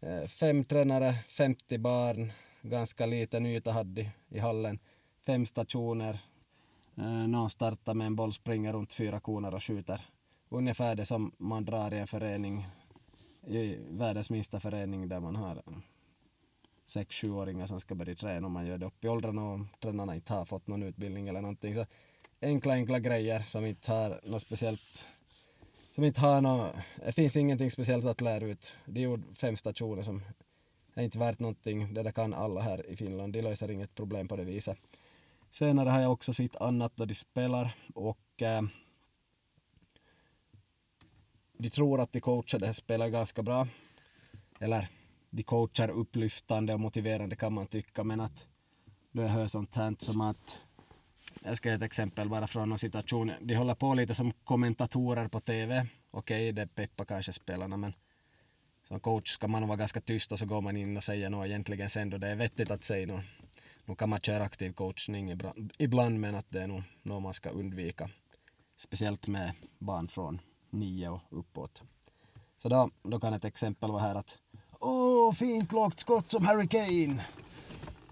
eh, 0.00 0.26
Fem 0.26 0.64
tränare, 0.64 1.14
50 1.28 1.78
barn, 1.78 2.32
ganska 2.62 3.06
liten 3.06 3.46
yta 3.46 3.72
hade 3.72 4.10
i 4.28 4.38
hallen. 4.38 4.78
Fem 5.26 5.46
stationer. 5.46 6.18
Eh, 6.96 7.28
Någon 7.28 7.50
startar 7.50 7.94
med 7.94 8.06
en 8.06 8.16
boll, 8.16 8.32
springer 8.32 8.72
runt 8.72 8.92
fyra 8.92 9.20
koner 9.20 9.54
och 9.54 9.62
skjuter 9.64 10.00
ungefär 10.48 10.96
det 10.96 11.06
som 11.06 11.32
man 11.38 11.64
drar 11.64 11.94
i 11.94 11.98
en 11.98 12.06
förening, 12.06 12.66
i 13.46 13.76
världens 13.90 14.30
minsta 14.30 14.60
förening 14.60 15.08
där 15.08 15.20
man 15.20 15.36
har 15.36 15.56
eh, 15.56 15.78
sex, 16.86 17.16
sjuåringar 17.16 17.66
som 17.66 17.80
ska 17.80 17.94
börja 17.94 18.14
träna 18.14 18.46
och 18.46 18.52
man 18.52 18.66
gör 18.66 18.78
det 18.78 18.86
upp 18.86 19.04
i 19.04 19.08
åldrarna 19.08 19.52
och 19.52 19.60
tränarna 19.80 20.14
inte 20.14 20.32
har 20.32 20.44
fått 20.44 20.66
någon 20.66 20.82
utbildning 20.82 21.28
eller 21.28 21.40
någonting. 21.40 21.74
Så 21.74 21.86
enkla, 22.42 22.74
enkla 22.74 22.98
grejer 22.98 23.40
som 23.40 23.64
inte 23.64 23.92
har 23.92 24.20
något 24.24 24.42
speciellt 24.42 25.08
som 25.94 26.04
inte 26.04 26.20
har 26.20 26.40
något, 26.40 26.74
det 27.04 27.12
finns 27.12 27.36
ingenting 27.36 27.70
speciellt 27.70 28.04
att 28.04 28.20
lära 28.20 28.44
ut. 28.44 28.76
De 28.84 29.00
gjorde 29.00 29.34
fem 29.34 29.56
stationer 29.56 30.02
som 30.02 30.22
är 30.94 31.02
inte 31.02 31.18
värt 31.18 31.38
någonting. 31.38 31.94
Det 31.94 32.02
där 32.02 32.12
kan 32.12 32.34
alla 32.34 32.60
här 32.60 32.90
i 32.90 32.96
Finland. 32.96 33.32
De 33.32 33.42
löser 33.42 33.70
inget 33.70 33.94
problem 33.94 34.28
på 34.28 34.36
det 34.36 34.44
viset. 34.44 34.78
Senare 35.50 35.88
har 35.88 36.00
jag 36.00 36.12
också 36.12 36.32
sett 36.32 36.56
annat 36.56 36.92
då 36.96 37.04
de 37.04 37.14
spelar 37.14 37.74
och 37.94 38.42
äh, 38.42 38.62
de 41.52 41.70
tror 41.70 42.00
att 42.00 42.12
de 42.12 42.20
coachar 42.20 42.58
det 42.58 42.72
spelar 42.72 43.08
ganska 43.08 43.42
bra. 43.42 43.68
Eller 44.60 44.88
de 45.30 45.42
coachar 45.42 45.88
upplyftande 45.88 46.74
och 46.74 46.80
motiverande 46.80 47.36
kan 47.36 47.52
man 47.52 47.66
tycka 47.66 48.04
men 48.04 48.20
att 48.20 48.46
då 49.12 49.22
jag 49.22 49.28
hör 49.28 49.46
sånt 49.46 49.74
här 49.74 49.94
som 49.98 50.20
att 50.20 50.60
jag 51.42 51.56
ska 51.56 51.68
ge 51.68 51.74
ett 51.74 51.82
exempel 51.82 52.28
bara 52.28 52.46
från 52.46 52.68
någon 52.68 52.78
situation. 52.78 53.32
De 53.40 53.54
håller 53.54 53.74
på 53.74 53.94
lite 53.94 54.14
som 54.14 54.32
kommentatorer 54.32 55.28
på 55.28 55.40
TV. 55.40 55.86
Okej, 56.10 56.52
det 56.52 56.66
peppar 56.66 57.04
kanske 57.04 57.32
spelarna 57.32 57.76
men 57.76 57.94
som 58.88 59.00
coach 59.00 59.32
ska 59.32 59.48
man 59.48 59.68
vara 59.68 59.76
ganska 59.76 60.00
tyst 60.00 60.32
och 60.32 60.38
så 60.38 60.46
går 60.46 60.60
man 60.60 60.76
in 60.76 60.96
och 60.96 61.04
säger 61.04 61.30
något 61.30 61.46
egentligen 61.46 61.90
sen 61.90 62.10
då 62.10 62.18
det 62.18 62.28
är 62.28 62.36
vettigt 62.36 62.70
att 62.70 62.84
säga 62.84 63.06
något. 63.06 63.24
Nu 63.84 63.94
kan 63.94 64.08
man 64.08 64.20
köra 64.20 64.44
aktiv 64.44 64.72
coachning 64.72 65.34
ibland 65.78 66.20
men 66.20 66.34
att 66.34 66.46
det 66.48 66.62
är 66.62 66.66
nog 66.66 66.82
något 67.02 67.22
man 67.22 67.34
ska 67.34 67.50
undvika. 67.50 68.10
Speciellt 68.76 69.26
med 69.26 69.52
barn 69.78 70.08
från 70.08 70.40
nio 70.70 71.08
och 71.08 71.20
uppåt. 71.30 71.82
Så 72.56 72.68
då, 72.68 72.90
då 73.02 73.20
kan 73.20 73.34
ett 73.34 73.44
exempel 73.44 73.90
vara 73.90 74.02
här 74.02 74.14
att 74.14 74.36
Åh, 74.80 75.32
fint 75.32 75.72
lågt 75.72 75.98
skott 75.98 76.28
som 76.28 76.46
Harry 76.46 76.68
Kane! 76.68 77.24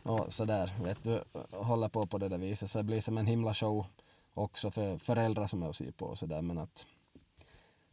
Och 0.06 0.32
sådär, 0.32 0.72
vet 0.82 1.02
du, 1.02 1.24
håller 1.50 1.88
på 1.88 2.06
på 2.06 2.18
det 2.18 2.28
där 2.28 2.38
viset. 2.38 2.70
Så 2.70 2.78
det 2.78 2.84
blir 2.84 3.00
som 3.00 3.18
en 3.18 3.26
himla 3.26 3.54
show 3.54 3.86
också 4.34 4.70
för 4.70 4.98
föräldrar 4.98 5.46
som 5.46 5.62
är 5.62 5.68
och 5.68 5.76
ser 5.76 5.90
på 5.90 6.06
och 6.06 6.18
sådär. 6.18 6.42
Men 6.42 6.58
att 6.58 6.86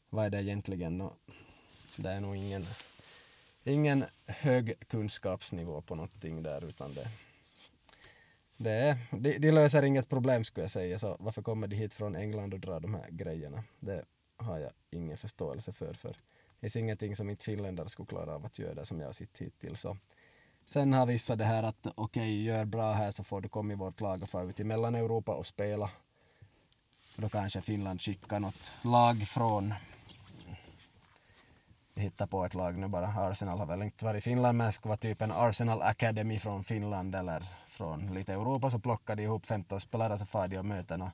vad 0.09 0.25
är 0.25 0.29
det 0.29 0.43
egentligen? 0.43 0.97
No, 0.97 1.13
det 1.95 2.09
är 2.09 2.19
nog 2.19 2.35
ingen, 2.35 2.65
ingen 3.63 4.05
hög 4.25 4.87
kunskapsnivå 4.87 5.81
på 5.81 5.95
någonting 5.95 6.43
där 6.43 6.65
utan 6.65 6.93
det, 6.93 7.07
det 8.57 8.71
är, 8.71 8.97
de, 9.11 9.37
de 9.37 9.51
löser 9.51 9.83
inget 9.83 10.09
problem 10.09 10.43
skulle 10.43 10.63
jag 10.63 10.71
säga. 10.71 10.99
Så 10.99 11.17
varför 11.19 11.41
kommer 11.41 11.67
de 11.67 11.75
hit 11.75 11.93
från 11.93 12.15
England 12.15 12.53
och 12.53 12.59
drar 12.59 12.79
de 12.79 12.93
här 12.93 13.09
grejerna? 13.09 13.63
Det 13.79 14.05
har 14.37 14.59
jag 14.59 14.71
ingen 14.89 15.17
förståelse 15.17 15.73
för. 15.73 15.93
för 15.93 16.09
det 16.09 16.59
finns 16.59 16.75
ingenting 16.75 17.15
som 17.15 17.29
inte 17.29 17.43
finländare 17.43 17.89
skulle 17.89 18.07
klara 18.07 18.35
av 18.35 18.45
att 18.45 18.59
göra 18.59 18.73
det 18.73 18.85
som 18.85 18.99
jag 18.99 19.07
har 19.07 19.13
sett 19.13 19.41
hittills. 19.41 19.81
Så. 19.81 19.97
Sen 20.65 20.93
har 20.93 21.05
vissa 21.05 21.35
det 21.35 21.45
här 21.45 21.63
att 21.63 21.87
okej, 21.95 21.95
okay, 21.95 22.43
gör 22.43 22.65
bra 22.65 22.93
här 22.93 23.11
så 23.11 23.23
får 23.23 23.41
du 23.41 23.49
komma 23.49 23.73
i 23.73 23.75
vårt 23.75 24.01
lag 24.01 24.23
och 24.23 24.29
fara 24.29 24.43
ut 24.43 24.59
i 24.59 24.63
Mellaneuropa 24.63 25.35
och 25.35 25.45
spela. 25.45 25.89
Då 27.15 27.29
kanske 27.29 27.61
Finland 27.61 28.01
skickar 28.01 28.39
något 28.39 28.71
lag 28.81 29.27
från 29.27 29.73
vi 31.93 32.01
hittar 32.01 32.27
på 32.27 32.45
ett 32.45 32.53
lag 32.53 32.77
nu 32.77 32.87
bara. 32.87 33.07
Arsenal 33.07 33.59
har 33.59 33.65
väl 33.65 33.81
inte 33.81 34.05
varit 34.05 34.17
i 34.17 34.21
Finland 34.21 34.57
men 34.57 34.67
det 34.67 34.73
skulle 34.73 34.89
vara 34.89 34.97
typ 34.97 35.21
en 35.21 35.31
Arsenal 35.31 35.81
Academy 35.81 36.39
från 36.39 36.63
Finland 36.63 37.15
eller 37.15 37.43
från 37.67 38.13
lite 38.13 38.33
Europa 38.33 38.69
så 38.69 38.79
plockar 38.79 39.15
de 39.15 39.23
ihop 39.23 39.45
15 39.45 39.79
spelare 39.79 40.17
så 40.17 40.25
far 40.25 40.47
de 40.47 40.57
och 40.57 40.65
möter 40.65 40.97
något, 40.97 41.13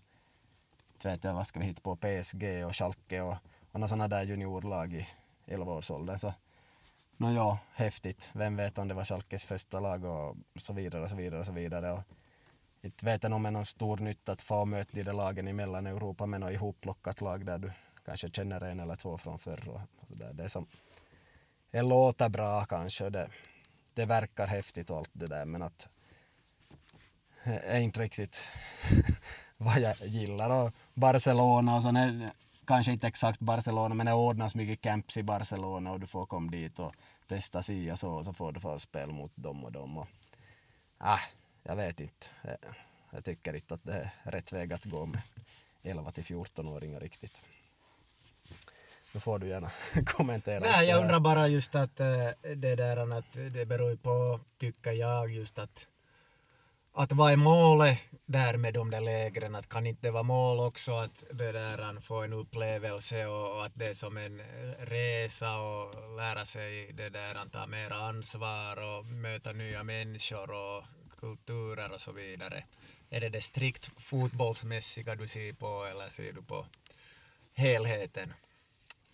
vet 1.04 1.24
jag 1.24 1.34
vad 1.34 1.48
ska 1.48 1.60
vi 1.60 1.66
hitta 1.66 1.82
på, 1.82 1.96
PSG 1.96 2.66
och 2.66 2.76
Schalke 2.76 3.22
och, 3.22 3.36
och 3.72 3.80
några 3.80 3.88
sådana 3.88 4.08
där 4.08 4.24
juniorlag 4.24 4.94
i 4.94 5.08
11-årsåldern. 5.46 6.20
Så 6.20 6.34
no, 7.20 7.32
ja, 7.32 7.60
häftigt. 7.74 8.30
Vem 8.34 8.56
vet 8.56 8.78
om 8.78 8.88
det 8.88 8.94
var 8.94 9.06
Schalkes 9.06 9.46
första 9.46 9.80
lag 9.80 10.04
och 10.04 10.36
så 10.56 10.74
vidare 10.74 11.04
och 11.04 11.10
så 11.10 11.16
vidare 11.16 11.40
och 11.40 11.46
så 11.46 11.52
vidare. 11.52 11.92
Och 11.92 12.04
inte 12.82 13.06
vet 13.06 13.24
jag 13.24 13.34
om 13.34 13.44
det 13.44 13.50
är 13.50 13.52
någon 13.52 13.66
stor 13.66 13.98
nytta 13.98 14.32
att 14.32 14.42
få 14.42 14.66
möta 14.66 14.90
de 14.94 15.04
där 15.04 15.14
lagen 15.14 15.48
i 15.48 15.54
Mellaneuropa 15.54 16.26
med 16.26 16.40
något 16.40 16.52
ihopplockat 16.52 17.22
lag 17.22 17.46
där 17.46 17.58
du 17.58 17.72
kanske 18.06 18.30
känner 18.30 18.62
en 18.62 18.80
eller 18.80 18.96
två 18.96 19.18
från 19.18 19.40
förr. 19.40 19.70
Och 19.70 20.08
så 20.08 20.16
där. 20.16 20.34
Det, 20.34 20.50
som, 20.50 20.68
det 21.72 21.82
låter 21.82 22.30
bra 22.30 22.66
kanske 22.66 23.06
och 23.06 23.12
det, 23.12 23.30
det 23.94 24.06
verkar 24.06 24.48
häftigt 24.48 24.90
och 24.90 24.98
allt 24.98 25.12
det 25.14 25.28
där 25.28 25.46
men 25.46 25.62
att 25.62 25.88
det 27.44 27.60
är 27.60 27.80
inte 27.80 28.02
riktigt 28.02 28.44
vad 29.58 29.80
jag 29.80 29.98
gillar. 29.98 30.50
Och 30.50 30.74
Barcelona 30.94 31.76
och 31.76 31.82
sådana 31.82 32.32
kanske 32.70 32.92
inte 32.92 33.08
exakt 33.08 33.40
Barcelona, 33.40 33.96
men 33.96 34.06
det 34.06 34.14
ordnas 34.14 34.56
mycket 34.56 34.82
camps 34.82 35.18
i 35.18 35.24
Barcelona 35.24 35.92
och 35.92 36.00
du 36.00 36.08
får 36.08 36.26
komma 36.26 36.52
dit 36.52 36.80
och 36.80 36.96
testa 37.28 37.62
si 37.62 37.92
och 37.92 38.00
så 38.00 38.10
och 38.12 38.26
så 38.26 38.34
får 38.34 38.52
du 38.52 38.60
få 38.60 38.78
mot 39.08 39.32
dem 39.36 39.64
och 39.64 39.72
dem. 39.72 39.98
Och, 39.98 40.08
ah, 40.98 41.20
jag 41.64 41.76
vet 41.76 42.00
inte. 42.00 42.28
Jag 43.12 43.26
tycker 43.26 43.54
inte 43.54 43.74
att 43.74 43.84
det 43.84 43.94
är 43.94 44.32
rätt 44.32 44.54
väg 44.54 44.74
att 44.74 44.86
gå 44.86 45.06
med 45.06 45.22
11 45.84 46.12
till 46.12 46.24
14-åringar 46.24 47.00
riktigt. 47.00 47.42
Nu 49.14 49.20
får 49.20 49.40
du 49.40 49.48
gärna 49.48 49.72
kommentera. 50.06 50.60
Nej, 50.60 50.90
jag 50.90 51.02
undrar 51.02 51.20
bara 51.20 51.48
just 51.48 51.76
att 51.76 52.00
eh, 52.00 52.08
det 52.56 52.76
där 52.76 53.18
att 53.18 53.34
det 53.34 53.66
beror 53.66 53.96
på, 53.96 54.40
tycker 54.58 54.92
jag, 54.92 55.32
just 55.32 55.60
att 55.60 55.88
att 57.02 57.12
vad 57.12 57.32
är 57.32 57.38
målet 57.38 58.00
där 58.26 58.58
med 58.58 58.74
de 58.74 58.92
där 58.92 59.02
lägren? 59.02 59.56
Att 59.56 59.70
kan 59.70 59.88
inte 59.88 60.08
det 60.08 60.12
vara 60.12 60.24
mål 60.24 60.60
också 60.60 60.92
att 60.92 61.24
det 61.32 61.52
där 61.52 62.00
få 62.02 62.24
en 62.24 62.34
upplevelse 62.34 63.26
och, 63.26 63.56
och, 63.56 63.66
att 63.66 63.72
det 63.76 63.86
är 63.86 63.94
som 63.94 64.18
en 64.18 64.42
resa 64.80 65.58
och 65.58 66.16
lära 66.16 66.46
sig 66.46 66.92
det 66.94 67.10
där, 67.10 67.36
att 67.36 67.52
ta 67.52 67.68
mer 67.68 67.92
ansvar 67.92 68.78
och 68.78 69.06
möta 69.06 69.52
nya 69.52 69.84
människor 69.84 70.52
och 70.52 70.84
kulturer 71.20 71.92
och 71.92 72.02
så 72.02 72.12
vidare. 72.12 72.64
Är 73.10 73.22
det 73.22 73.30
det 73.30 73.42
strikt 73.42 73.92
fotbollsmässiga 73.98 75.16
du 75.16 75.28
ser 75.28 75.54
på 75.54 75.86
eller 75.86 76.10
ser 76.10 76.34
du 76.34 76.42
på 76.42 76.66
helheten? 77.54 78.34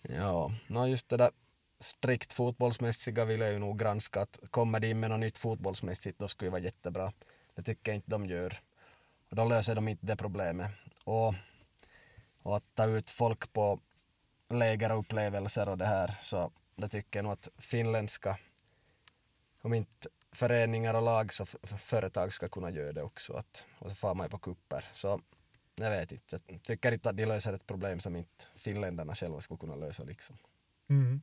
Ja, 0.02 0.52
no 0.66 0.86
just 0.86 1.08
det 1.08 1.16
där 1.16 1.30
strikt 1.80 2.32
fotbollsmässiga 2.32 3.24
vill 3.24 3.40
jag 3.40 3.52
ju 3.52 3.58
nog 3.58 3.78
granska 3.78 4.20
att 4.20 4.38
kommer 4.50 4.80
det 4.80 4.88
in 4.88 5.00
med 5.00 5.10
något 5.10 5.20
nytt 5.20 5.38
fotbollsmässigt 5.38 6.18
då 6.18 6.28
skulle 6.28 6.46
det 6.46 6.52
vara 6.52 6.62
jättebra. 6.62 7.12
Det 7.56 7.62
tycker 7.62 7.92
jag 7.92 7.96
inte 7.96 8.10
de 8.10 8.26
gör. 8.26 8.58
Och 9.30 9.36
då 9.36 9.44
löser 9.44 9.74
de 9.74 9.88
inte 9.88 10.06
det 10.06 10.16
problemet. 10.16 10.70
Och, 11.04 11.34
och 12.42 12.56
att 12.56 12.74
ta 12.74 12.84
ut 12.84 13.10
folk 13.10 13.52
på 13.52 13.80
läger 14.48 14.92
och 14.92 14.98
upplevelser 14.98 15.68
och 15.68 15.78
det 15.78 15.86
här, 15.86 16.18
så 16.22 16.52
det 16.76 16.88
tycker 16.88 17.18
jag 17.18 17.24
nog 17.24 17.32
att 17.32 17.48
finländska, 17.58 18.38
om 19.62 19.74
inte 19.74 20.08
föreningar 20.32 20.94
och 20.94 21.02
lag 21.02 21.32
så 21.32 21.46
företag 21.78 22.32
ska 22.32 22.48
kunna 22.48 22.70
göra 22.70 22.92
det 22.92 23.02
också. 23.02 23.32
Att, 23.32 23.64
och 23.78 23.90
så 23.90 23.94
far 23.96 24.14
man 24.14 24.26
ju 24.26 24.30
på 24.30 24.38
kupper. 24.38 24.84
Så 24.92 25.20
jag 25.74 25.90
vet 25.90 26.12
inte, 26.12 26.40
jag 26.46 26.62
tycker 26.62 26.92
inte 26.92 27.10
att 27.10 27.16
de 27.16 27.26
löser 27.26 27.52
ett 27.52 27.66
problem 27.66 28.00
som 28.00 28.16
inte 28.16 28.44
finländarna 28.54 29.14
själva 29.14 29.40
skulle 29.40 29.58
kunna 29.58 29.76
lösa 29.76 30.04
liksom. 30.04 30.36
Mm. 30.88 31.20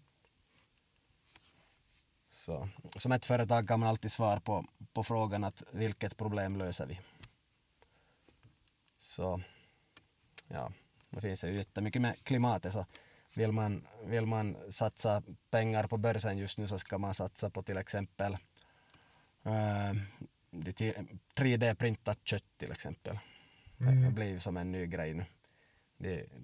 Så, 2.45 2.69
som 2.97 3.11
ett 3.11 3.25
företag 3.25 3.67
kan 3.67 3.79
man 3.79 3.89
alltid 3.89 4.11
svara 4.11 4.39
på, 4.39 4.65
på 4.93 5.03
frågan 5.03 5.43
att 5.43 5.63
vilket 5.71 6.17
problem 6.17 6.57
löser 6.57 6.85
vi? 6.85 6.99
Så 8.97 9.41
ja, 10.47 10.71
det 11.09 11.21
finns 11.21 11.43
ju 11.43 11.55
jättemycket 11.55 12.01
med 12.01 12.23
klimatet 12.23 12.73
så 12.73 12.85
vill 13.33 13.51
man, 13.51 13.87
vill 14.05 14.25
man 14.25 14.57
satsa 14.69 15.23
pengar 15.49 15.87
på 15.87 15.97
börsen 15.97 16.37
just 16.37 16.57
nu 16.57 16.67
så 16.67 16.79
ska 16.79 16.97
man 16.97 17.13
satsa 17.13 17.49
på 17.49 17.63
till 17.63 17.77
exempel 17.77 18.33
uh, 19.45 20.01
3D-printat 21.35 22.19
kött 22.23 22.57
till 22.57 22.71
exempel. 22.71 23.19
Mm. 23.79 24.01
Det 24.01 24.11
blir 24.11 24.39
som 24.39 24.57
en 24.57 24.71
ny 24.71 24.85
grej 24.85 25.13
nu. 25.13 25.25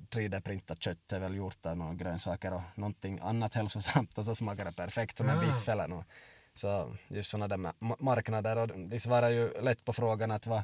3D-printat 0.09 0.79
kött 0.79 1.13
är 1.13 1.19
väl 1.19 1.35
gjort 1.35 1.65
av 1.65 1.77
några 1.77 1.93
grönsaker 1.93 2.53
och 2.53 2.61
någonting 2.75 3.19
annat 3.21 3.53
hälsosamt 3.53 4.17
och 4.17 4.25
så 4.25 4.35
smakar 4.35 4.65
det 4.65 4.71
perfekt 4.71 5.17
som 5.17 5.29
en 5.29 5.39
biff 5.39 5.69
eller 5.69 5.87
något. 5.87 6.05
Så 6.53 6.95
just 7.07 7.29
sådana 7.29 7.47
där 7.47 7.73
marknader 8.03 8.57
och 8.57 8.69
vi 8.75 8.99
svarar 8.99 9.29
ju 9.29 9.61
lätt 9.61 9.85
på 9.85 9.93
frågan 9.93 10.31
att 10.31 10.47
vad, 10.47 10.63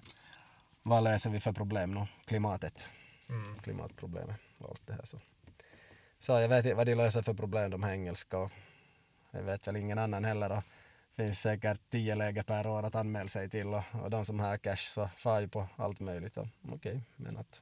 vad 0.83 1.03
löser 1.03 1.29
vi 1.29 1.39
för 1.39 1.51
problem 1.51 1.93
nu? 1.93 2.07
Klimatet. 2.25 2.89
Mm. 3.29 3.59
Klimatproblemet 3.59 4.35
och 4.57 4.69
allt 4.69 4.87
det 4.87 4.93
här. 4.93 5.03
Så. 5.03 5.19
så 6.19 6.31
jag 6.31 6.49
vet 6.49 6.65
inte 6.65 6.75
vad 6.75 6.85
de 6.85 6.95
löser 6.95 7.21
för 7.21 7.33
problem 7.33 7.71
de 7.71 7.83
här 7.83 7.91
engelska 7.91 8.37
och 8.37 8.51
jag 9.31 9.43
vet 9.43 9.67
väl 9.67 9.75
ingen 9.75 9.97
annan 9.97 10.25
heller. 10.25 10.51
Och 10.51 10.63
det 11.15 11.23
finns 11.23 11.39
säkert 11.39 11.81
tio 11.89 12.15
läger 12.15 12.43
per 12.43 12.67
år 12.67 12.83
att 12.83 12.95
anmäla 12.95 13.29
sig 13.29 13.49
till 13.49 13.67
och, 13.67 13.83
och 14.03 14.09
de 14.09 14.25
som 14.25 14.39
har 14.39 14.57
cash 14.57 14.75
så 14.75 15.07
far 15.07 15.39
ju 15.39 15.47
på 15.47 15.67
allt 15.75 15.99
möjligt. 15.99 16.37
Okej, 16.37 16.51
okay, 16.73 17.01
men 17.15 17.37
att 17.37 17.61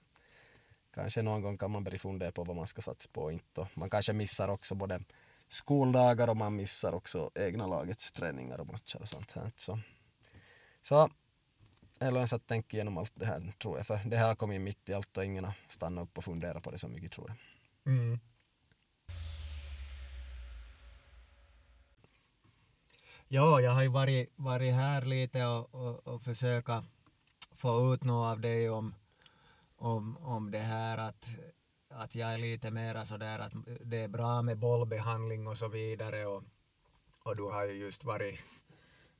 kanske 0.93 1.21
någon 1.21 1.41
gång 1.41 1.57
kan 1.57 1.71
man 1.71 1.83
börja 1.83 1.99
fundera 1.99 2.31
på 2.31 2.43
vad 2.43 2.55
man 2.55 2.67
ska 2.67 2.81
satsa 2.81 3.09
på 3.13 3.21
och 3.21 3.33
inte. 3.33 3.67
Man 3.73 3.89
kanske 3.89 4.13
missar 4.13 4.47
också 4.47 4.75
både 4.75 5.03
skoldagar 5.47 6.27
och 6.27 6.37
man 6.37 6.55
missar 6.55 6.93
också 6.93 7.31
egna 7.35 7.67
lagets 7.67 8.11
träningar 8.11 8.59
och 8.59 8.67
matcher 8.67 9.01
och 9.01 9.07
sånt 9.07 9.31
här. 9.31 9.51
Så, 9.57 9.79
så 10.81 11.09
det 11.99 12.05
är 12.05 12.11
lönsamt 12.11 12.41
att 12.41 12.47
tänka 12.47 12.77
igenom 12.77 12.97
allt 12.97 13.11
det 13.15 13.25
här 13.25 13.53
tror 13.61 13.77
jag, 13.77 13.87
för 13.87 13.99
det 14.05 14.17
här 14.17 14.35
kommer 14.35 14.53
ju 14.53 14.59
mitt 14.59 14.89
i 14.89 14.93
allt 14.93 15.17
och 15.17 15.25
ingen 15.25 15.43
har 15.43 15.53
stannat 15.67 16.03
upp 16.03 16.17
och 16.17 16.23
funderat 16.23 16.63
på 16.63 16.71
det 16.71 16.77
så 16.77 16.87
mycket 16.87 17.11
tror 17.11 17.27
jag. 17.29 17.37
Mm. 17.93 18.19
Ja, 23.27 23.61
jag 23.61 23.71
har 23.71 23.83
ju 23.83 23.89
varit, 23.89 24.33
varit 24.35 24.73
här 24.73 25.01
lite 25.01 25.45
och, 25.45 25.75
och, 25.75 26.07
och 26.07 26.21
försöka 26.21 26.83
få 27.55 27.93
ut 27.93 28.03
något 28.03 28.31
av 28.31 28.41
dig 28.41 28.69
om, 28.69 28.95
om, 29.83 30.17
om 30.17 30.51
det 30.51 30.59
här 30.59 30.97
att, 30.97 31.27
att 31.89 32.15
jag 32.15 32.33
är 32.33 32.37
lite 32.37 32.71
mera 32.71 33.05
sådär 33.05 33.39
att 33.39 33.53
det 33.81 33.97
är 33.97 34.07
bra 34.07 34.41
med 34.41 34.57
bollbehandling 34.57 35.47
och 35.47 35.57
så 35.57 35.67
vidare 35.67 36.25
och, 36.25 36.43
och 37.23 37.35
du 37.35 37.43
har 37.43 37.65
ju 37.65 37.73
just 37.73 38.03
varit 38.03 38.39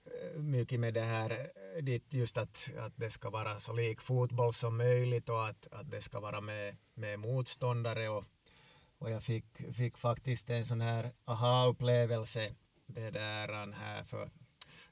eh, 0.05 0.41
mycket 0.41 0.79
med 0.79 0.93
det 0.93 1.01
här, 1.01 1.31
eh, 1.31 1.83
ditt 1.83 2.13
just 2.13 2.37
att, 2.37 2.69
att 2.79 2.93
det 2.95 3.09
ska 3.09 3.29
vara 3.29 3.59
så 3.59 3.73
lik 3.73 4.01
fotboll 4.01 4.53
som 4.53 4.77
möjligt 4.77 5.29
och 5.29 5.47
att, 5.47 5.67
att 5.71 5.91
det 5.91 6.01
ska 6.01 6.19
vara 6.19 6.41
med, 6.41 6.77
med 6.93 7.19
motståndare 7.19 8.09
och, 8.09 8.25
och 8.97 9.11
jag 9.11 9.23
fick, 9.23 9.75
fick 9.75 9.97
faktiskt 9.97 10.49
en 10.49 10.65
sån 10.65 10.81
här 10.81 11.11
aha-upplevelse 11.25 12.55
det 12.85 13.11
där 13.11 13.71
här 13.73 14.03
för, 14.03 14.29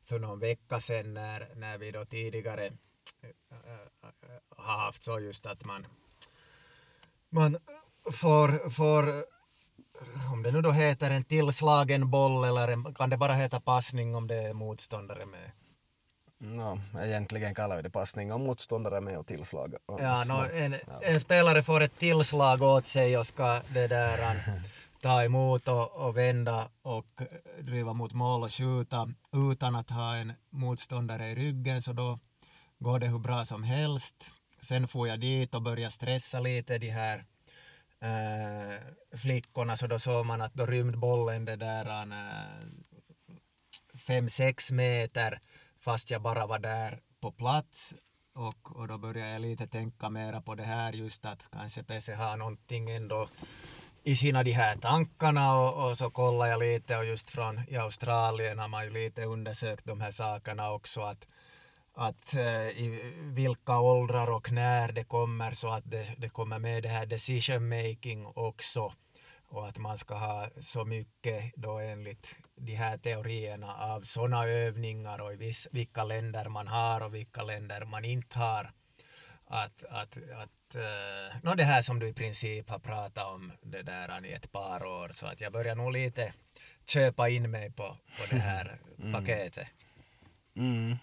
för 0.03 0.19
någon 0.19 0.39
vecka 0.39 0.79
sedan 0.79 1.13
när, 1.13 1.55
när 1.55 1.77
vi 1.77 1.91
då 1.91 2.05
tidigare 2.05 2.71
har 4.57 4.77
haft 4.77 5.03
så 5.03 5.19
just 5.19 5.45
att 5.45 5.65
man, 5.65 5.87
man 7.29 7.57
får, 8.11 8.69
får 8.69 9.13
om 10.31 10.43
det 10.43 10.51
nu 10.51 10.61
då 10.61 10.71
heter 10.71 11.11
en 11.11 11.23
tillslagen 11.23 12.09
boll 12.09 12.43
eller 12.43 12.67
en, 12.67 12.93
kan 12.93 13.09
det 13.09 13.17
bara 13.17 13.33
heta 13.33 13.59
passning 13.59 14.15
om 14.15 14.27
det 14.27 14.35
är 14.35 14.53
motståndare 14.53 15.25
med? 15.25 15.51
No, 16.43 16.81
egentligen 17.01 17.55
kallar 17.55 17.75
vi 17.75 17.81
det 17.81 17.89
passning 17.89 18.31
om 18.33 18.43
motståndare 18.43 19.01
med 19.01 19.17
och 19.17 19.27
tillslag. 19.27 19.75
Ja, 19.87 20.23
no, 20.27 20.33
en, 20.53 20.71
ja. 20.71 21.01
en 21.01 21.19
spelare 21.19 21.63
får 21.63 21.81
ett 21.81 21.99
tillslag 21.99 22.61
åt 22.61 22.87
sig 22.87 23.17
och 23.17 23.27
ska 23.27 23.61
det 23.73 23.87
där 23.87 24.41
ta 25.01 25.23
emot 25.23 25.67
och, 25.67 25.91
och 25.91 26.17
vända 26.17 26.69
och 26.81 27.21
driva 27.59 27.93
mot 27.93 28.13
mål 28.13 28.43
och 28.43 28.53
skjuta 28.53 29.13
utan 29.51 29.75
att 29.75 29.89
ha 29.89 30.15
en 30.15 30.33
motståndare 30.49 31.27
i 31.27 31.35
ryggen 31.35 31.81
så 31.81 31.93
då 31.93 32.19
går 32.81 32.99
det 32.99 33.07
hur 33.07 33.19
bra 33.19 33.45
som 33.45 33.63
helst. 33.63 34.31
Sen 34.61 34.87
får 34.87 35.07
jag 35.07 35.19
dit 35.19 35.55
och 35.55 35.61
började 35.61 35.91
stressa 35.91 36.39
lite 36.39 36.77
de 36.77 36.89
här 36.89 37.25
äh, 37.99 39.17
flickorna. 39.17 39.77
Så 39.77 39.87
då 39.87 39.99
såg 39.99 40.25
man 40.25 40.41
att 40.41 40.53
då 40.53 40.65
rymde 40.65 40.97
bollen 40.97 41.45
det 41.45 41.55
där 41.55 41.85
äh, 42.11 42.67
fem 44.07 44.29
sex 44.29 44.71
meter 44.71 45.39
fast 45.79 46.11
jag 46.11 46.21
bara 46.21 46.45
var 46.45 46.59
där 46.59 46.99
på 47.19 47.31
plats. 47.31 47.93
Och, 48.33 48.75
och 48.75 48.87
då 48.87 48.97
började 48.97 49.31
jag 49.31 49.41
lite 49.41 49.67
tänka 49.67 50.09
mera 50.09 50.41
på 50.41 50.55
det 50.55 50.63
här 50.63 50.93
just 50.93 51.25
att 51.25 51.51
kanske 51.51 51.83
PC 51.83 52.13
har 52.13 52.37
någonting 52.37 52.89
ändå 52.89 53.27
i 54.03 54.15
sina 54.15 54.43
de 54.43 54.51
här 54.51 54.75
tankarna. 54.75 55.55
Och, 55.59 55.89
och, 55.89 55.97
så 55.97 56.09
kollar 56.09 56.47
jag 56.47 56.59
lite 56.59 56.97
och 56.97 57.05
just 57.05 57.29
från 57.29 57.61
i 57.67 57.77
Australien 57.77 58.59
har 58.59 58.67
man 58.67 58.83
ju 58.83 58.89
lite 58.89 59.23
undersökt 59.23 59.85
de 59.85 60.01
här 60.01 60.11
sakerna 60.11 60.71
också 60.71 61.01
att, 61.01 61.25
att 61.93 62.33
eh, 62.33 62.67
i 62.67 63.13
vilka 63.21 63.79
åldrar 63.79 64.29
och 64.29 64.51
när 64.51 64.91
det 64.91 65.03
kommer 65.03 65.51
så 65.51 65.67
att 65.67 65.91
det, 65.91 66.07
det 66.17 66.29
kommer 66.29 66.59
med 66.59 66.83
det 66.83 66.89
här 66.89 67.05
decision 67.05 67.69
making 67.69 68.25
också 68.25 68.93
och 69.51 69.67
att 69.67 69.77
man 69.77 69.97
ska 69.97 70.15
ha 70.15 70.49
så 70.61 70.85
mycket 70.85 71.51
då 71.55 71.79
enligt 71.79 72.35
de 72.55 72.75
här 72.75 72.97
teorierna 72.97 73.75
av 73.75 74.01
sådana 74.01 74.47
övningar 74.47 75.21
och 75.21 75.33
i 75.33 75.35
viss, 75.35 75.67
vilka 75.71 76.03
länder 76.03 76.49
man 76.49 76.67
har 76.67 77.01
och 77.01 77.15
vilka 77.15 77.43
länder 77.43 77.85
man 77.85 78.05
inte 78.05 78.39
har. 78.39 78.71
Att, 79.45 79.83
att, 79.83 80.17
att 80.17 80.75
uh, 80.75 81.35
no 81.43 81.55
det 81.55 81.63
här 81.63 81.81
som 81.81 81.99
du 81.99 82.07
i 82.07 82.13
princip 82.13 82.69
har 82.69 82.79
pratat 82.79 83.25
om 83.25 83.51
det 83.61 83.81
där 83.81 84.25
i 84.25 84.31
ett 84.31 84.51
par 84.51 84.85
år 84.85 85.09
så 85.13 85.25
att 85.25 85.41
jag 85.41 85.53
börjar 85.53 85.75
nog 85.75 85.91
lite 85.91 86.33
köpa 86.85 87.29
in 87.29 87.51
mig 87.51 87.71
på, 87.71 87.97
på 88.17 88.35
det 88.35 88.39
här 88.39 88.79
mm. 88.99 89.13
paketet. 89.13 89.67
Mm. 90.55 90.97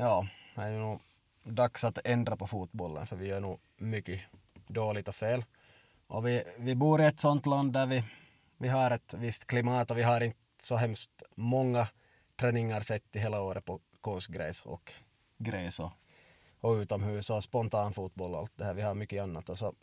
Ja, 0.00 0.26
det 0.54 0.62
är 0.62 0.68
ju 0.68 0.78
nog 0.78 1.00
dags 1.44 1.84
att 1.84 1.98
ändra 2.04 2.36
på 2.36 2.46
fotbollen 2.46 3.06
för 3.06 3.16
vi 3.16 3.28
gör 3.28 3.40
nog 3.40 3.60
mycket 3.76 4.20
dåligt 4.66 5.08
och 5.08 5.14
fel. 5.14 5.44
Och 6.06 6.26
vi, 6.26 6.44
vi 6.58 6.74
bor 6.74 7.00
i 7.00 7.04
ett 7.04 7.20
sånt 7.20 7.46
land 7.46 7.72
där 7.72 7.86
vi, 7.86 8.04
vi 8.58 8.68
har 8.68 8.90
ett 8.90 9.14
visst 9.14 9.46
klimat 9.46 9.90
och 9.90 9.98
vi 9.98 10.02
har 10.02 10.20
inte 10.20 10.38
så 10.58 10.76
hemskt 10.76 11.22
många 11.34 11.88
träningar 12.36 12.80
sett 12.80 13.16
i 13.16 13.18
hela 13.18 13.40
året 13.40 13.64
på 13.64 13.80
konstgräs 14.00 14.62
och 14.62 14.92
gräs 15.38 15.80
och 15.80 15.90
och 16.60 16.74
utomhus 16.74 17.30
och 17.30 17.42
spontan 17.42 17.92
fotboll 17.92 18.34
och 18.34 18.40
allt 18.40 18.52
det 18.56 18.64
här. 18.64 18.74
Vi 18.74 18.82
har 18.82 18.94
mycket 18.94 19.22
annat. 19.22 19.48
Och 19.48 19.58
så, 19.58 19.74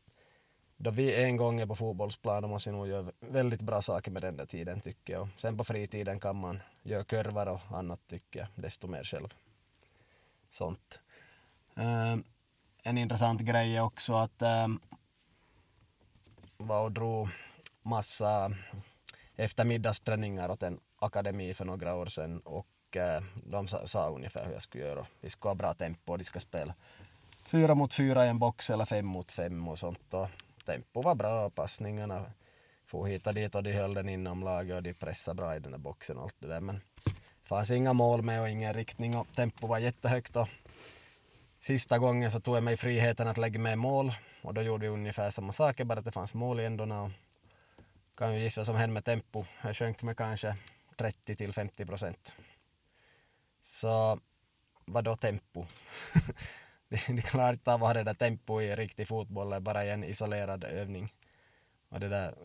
då 0.78 0.92
vi 0.92 1.24
en 1.24 1.38
gång 1.38 1.60
är 1.60 1.66
på 1.66 1.76
fotbollsplan 1.76 2.42
då 2.42 2.48
måste 2.48 2.70
vi 2.70 2.76
nog 2.76 2.88
göra 2.88 3.12
väldigt 3.20 3.62
bra 3.62 3.82
saker 3.82 4.12
med 4.12 4.22
den 4.22 4.38
där 4.38 4.46
tiden 4.46 4.80
tycker 4.80 5.14
jag. 5.14 5.30
Sen 5.38 5.58
på 5.58 5.64
fritiden 5.64 6.20
kan 6.20 6.36
man 6.36 6.60
göra 6.84 7.04
kurvar 7.04 7.48
och 7.48 7.62
annat 7.78 8.00
tycker 8.08 8.40
jag, 8.40 8.48
desto 8.56 8.88
mer 8.88 9.04
själv. 9.04 9.34
Sånt. 10.50 11.00
Ehm, 11.76 12.24
en 12.84 12.98
intressant 12.98 13.42
grej 13.42 13.76
är 13.76 13.82
också 13.82 14.16
att 14.16 14.42
uh, 14.42 14.68
var 16.58 16.84
och 16.84 16.92
drog 16.92 17.30
massa 17.82 18.52
eftermiddagsträningar 19.36 20.52
åt 20.52 20.64
en 20.64 20.80
akademi 21.00 21.54
för 21.54 21.66
några 21.66 21.96
år 21.96 22.06
sedan 22.06 22.40
och 22.40 22.68
Eh, 22.96 23.24
de 23.44 23.68
sa, 23.68 23.88
sa 23.88 24.10
ungefär 24.10 24.46
hur 24.46 24.54
jag 24.54 24.62
skulle 24.62 24.84
göra. 24.84 25.06
Vi 25.22 25.30
skulle 25.30 25.50
ha 25.50 25.56
bra 25.56 25.74
tempo 25.74 26.12
och 26.12 26.18
de 26.18 26.24
ska 26.24 26.40
spela 26.40 26.74
fyra 27.46 27.76
mot 27.76 27.94
fyra 27.94 28.26
i 28.26 28.30
en 28.30 28.40
box 28.40 28.70
eller 28.70 28.86
fem 28.86 29.06
mot 29.06 29.32
fem 29.32 29.68
och 29.68 29.80
sånt. 29.80 30.14
Och 30.14 30.28
tempo 30.66 31.02
var 31.02 31.16
bra, 31.16 31.50
passningarna 31.50 32.26
for 32.86 33.06
hit 33.06 33.28
och 33.28 33.34
dit 33.34 33.56
och 33.56 33.64
de 33.64 33.72
höll 33.72 33.94
den 33.94 34.10
inom 34.10 34.44
laget 34.44 34.76
och 34.76 34.84
de 34.84 34.94
pressade 34.94 35.36
bra 35.36 35.56
i 35.56 35.60
den 35.60 35.72
där 35.72 35.80
boxen 35.80 36.18
och 36.18 36.24
allt 36.24 36.36
det 36.40 36.48
där. 36.48 36.60
Men 36.60 36.82
fanns 37.48 37.72
inga 37.72 37.94
mål 37.94 38.22
med 38.22 38.42
och 38.42 38.50
ingen 38.50 38.74
riktning 38.74 39.18
och 39.18 39.28
tempo 39.36 39.68
var 39.68 39.80
jättehögt. 39.80 40.36
Och 40.36 40.48
sista 41.60 41.98
gången 41.98 42.32
så 42.32 42.40
tog 42.40 42.56
jag 42.56 42.64
mig 42.64 42.78
friheten 42.78 43.28
att 43.28 43.38
lägga 43.38 43.60
med 43.60 43.78
mål 43.78 44.14
och 44.42 44.54
då 44.54 44.62
gjorde 44.62 44.88
vi 44.88 44.94
ungefär 44.94 45.30
samma 45.30 45.54
saker, 45.54 45.86
bara 45.86 46.00
att 46.00 46.06
det 46.06 46.12
fanns 46.12 46.34
mål 46.34 46.60
i 46.60 46.66
ändorna. 46.66 47.02
Och 47.02 47.12
kan 48.16 48.36
ju 48.36 48.42
gissa 48.42 48.60
vad 48.62 48.66
som 48.66 48.76
hände 48.76 48.94
med 48.94 49.06
tempo. 49.06 49.46
Jag 49.64 49.76
sjönk 49.76 50.02
med 50.02 50.18
kanske 50.18 50.56
30 50.96 51.36
till 51.36 51.54
50 51.54 51.86
procent. 51.86 52.36
Så 53.62 54.20
vadå 54.86 55.16
tempo? 55.16 55.66
de 57.08 57.22
klarar 57.22 57.54
inte 57.54 57.74
av 57.74 57.84
att 57.84 57.90
ha 57.90 57.94
det 57.94 58.04
där 58.04 58.14
tempo 58.14 58.62
i 58.62 58.76
riktig 58.76 59.08
fotboll, 59.08 59.60
bara 59.62 59.86
i 59.86 59.90
en 59.90 60.04
isolerad 60.04 60.64
övning. 60.64 61.14
Och 61.90 62.00
det 62.00 62.10
där 62.10 62.36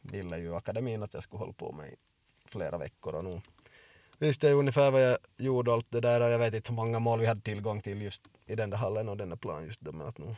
ville 0.00 0.38
ju 0.38 0.56
akademin 0.56 1.02
att 1.02 1.14
jag 1.14 1.22
skulle 1.22 1.40
hålla 1.40 1.52
på 1.52 1.72
med 1.72 1.88
i 1.88 1.96
flera 2.44 2.78
veckor 2.78 3.14
och 3.14 3.24
nu 3.24 3.40
visste 4.18 4.48
jag 4.48 4.58
ungefär 4.58 4.90
vad 4.90 5.02
jag 5.02 5.18
gjorde 5.36 5.72
allt 5.72 5.90
det 5.90 6.00
där 6.00 6.20
och 6.20 6.30
jag 6.30 6.38
vet 6.38 6.54
inte 6.54 6.68
hur 6.68 6.76
många 6.76 6.98
mål 6.98 7.20
vi 7.20 7.26
hade 7.26 7.40
tillgång 7.40 7.80
till 7.80 8.02
just 8.02 8.22
i 8.46 8.54
den 8.54 8.70
där 8.70 8.78
hallen 8.78 9.08
och 9.08 9.16
den 9.16 9.28
där 9.28 9.36
plan 9.36 9.64
just 9.64 9.80
då 9.80 9.92
men 9.92 10.06
att 10.06 10.18
nu 10.18 10.36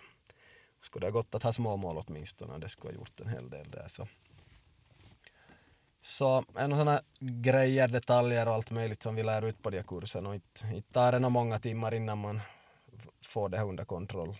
skulle 0.80 1.06
det 1.06 1.10
ha 1.10 1.18
gått 1.18 1.34
att 1.34 1.42
ha 1.42 1.52
små 1.52 1.76
mål 1.76 2.02
åtminstone 2.06 2.54
och 2.54 2.60
det 2.60 2.68
skulle 2.68 2.92
ha 2.92 2.98
gjort 2.98 3.20
en 3.20 3.28
hel 3.28 3.50
del 3.50 3.70
där 3.70 3.88
så 3.88 4.08
så 6.02 6.44
en 6.54 6.70
sådana 6.70 7.02
grejer, 7.20 7.88
detaljer 7.88 8.48
och 8.48 8.54
allt 8.54 8.70
möjligt 8.70 9.02
som 9.02 9.14
vi 9.14 9.22
lär 9.22 9.44
ut 9.44 9.62
på 9.62 9.70
de 9.70 9.76
här 9.76 9.84
kurserna 9.84 10.28
och 10.28 10.34
inte, 10.34 10.66
inte 10.74 10.92
tar 10.92 11.12
det 11.12 11.18
några 11.18 11.30
många 11.30 11.58
timmar 11.58 11.94
innan 11.94 12.18
man 12.18 12.40
får 13.22 13.48
det 13.48 13.58
här 13.58 13.64
under 13.64 13.84
kontroll. 13.84 14.36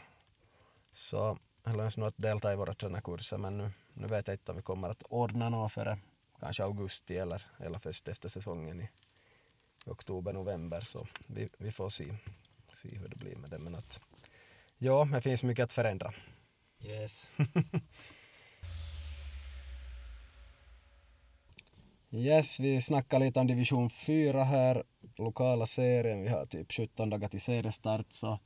Så 0.93 1.39
jag 1.65 1.77
löns 1.77 1.97
nog 1.97 2.09
att 2.09 2.15
delta 2.17 2.53
i 2.53 2.57
våra 2.57 2.75
tränarkurser 2.75 3.39
men 3.39 3.59
nu, 3.59 3.71
nu 3.95 4.07
vet 4.07 4.29
jag 4.29 4.35
inte 4.35 4.53
om 4.53 4.57
vi 4.57 4.63
kommer 4.63 4.89
att 4.89 5.03
ordna 5.03 5.49
något 5.49 5.73
före 5.73 5.99
kanske 6.41 6.65
augusti 6.65 7.17
eller, 7.17 7.47
eller 7.59 7.79
först 7.79 8.09
efter 8.09 8.29
säsongen 8.29 8.81
i 8.81 8.89
oktober, 9.87 10.33
november 10.33 10.81
så 10.81 11.07
vi, 11.27 11.49
vi 11.59 11.73
får 11.73 11.89
se, 11.89 12.17
se 12.73 12.89
hur 12.89 13.09
det 13.09 13.17
blir 13.17 13.37
med 13.37 13.51
det 13.51 13.59
men 13.59 13.75
att 13.75 14.01
ja, 14.79 15.09
det 15.13 15.21
finns 15.21 15.43
mycket 15.43 15.65
att 15.65 15.73
förändra. 15.73 16.13
Yes. 16.81 17.29
Yes, 22.13 22.61
vi 22.61 22.81
snackar 22.81 23.19
lite 23.19 23.41
om 23.41 23.47
division 23.47 23.91
4 23.91 24.45
här, 24.45 24.83
lokala 25.17 25.67
serien. 25.67 26.23
Vi 26.23 26.29
har 26.29 26.47
typ 26.47 26.73
17 26.73 27.11
dagar 27.11 27.29
till 27.29 27.41
seriestart 27.41 28.13
så 28.13 28.39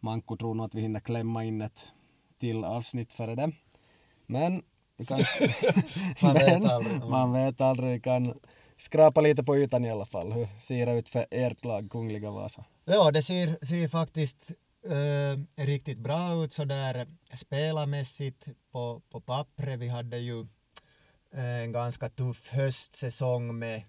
Manko 0.00 0.36
tror 0.36 0.54
nog 0.54 0.66
att 0.66 0.74
vi 0.74 0.80
hinner 0.80 1.00
klämma 1.00 1.44
in 1.44 1.60
ett 1.60 1.88
till 2.38 2.64
avsnitt 2.64 3.12
före 3.12 3.34
det. 3.34 3.52
Men 4.26 4.62
vi 4.96 5.06
kan... 5.06 5.20
man, 6.22 6.34
vet 6.34 6.64
aldrig. 6.70 7.00
Man 7.00 7.32
vet 7.32 7.60
aldrig. 7.60 7.92
Vi 7.92 8.00
kan 8.00 8.40
skrapa 8.80 9.20
lite 9.20 9.44
på 9.44 9.56
ytan 9.56 9.84
i 9.84 9.90
alla 9.90 10.06
fall. 10.06 10.32
Hur 10.32 10.48
ser 10.60 10.86
det 10.86 10.92
ut 10.92 11.08
för 11.08 11.26
ert 11.30 11.64
lag, 11.64 11.90
Kungliga 11.90 12.30
Vasa? 12.30 12.64
Ja, 12.84 13.10
det 13.10 13.22
ser, 13.22 13.66
ser 13.66 13.88
faktiskt 13.88 14.50
äh, 14.84 15.64
riktigt 15.64 15.98
bra 15.98 16.44
ut 16.44 16.52
sådär 16.52 17.06
spelarmässigt 17.34 18.46
på, 18.72 19.02
på 19.10 19.20
pappret. 19.20 19.78
Vi 19.78 19.88
hade 19.88 20.18
ju 20.18 20.46
Eh, 21.32 21.62
en 21.62 21.72
ganska 21.72 22.08
tuff 22.08 22.52
höstsäsong 22.52 23.58
med, 23.58 23.82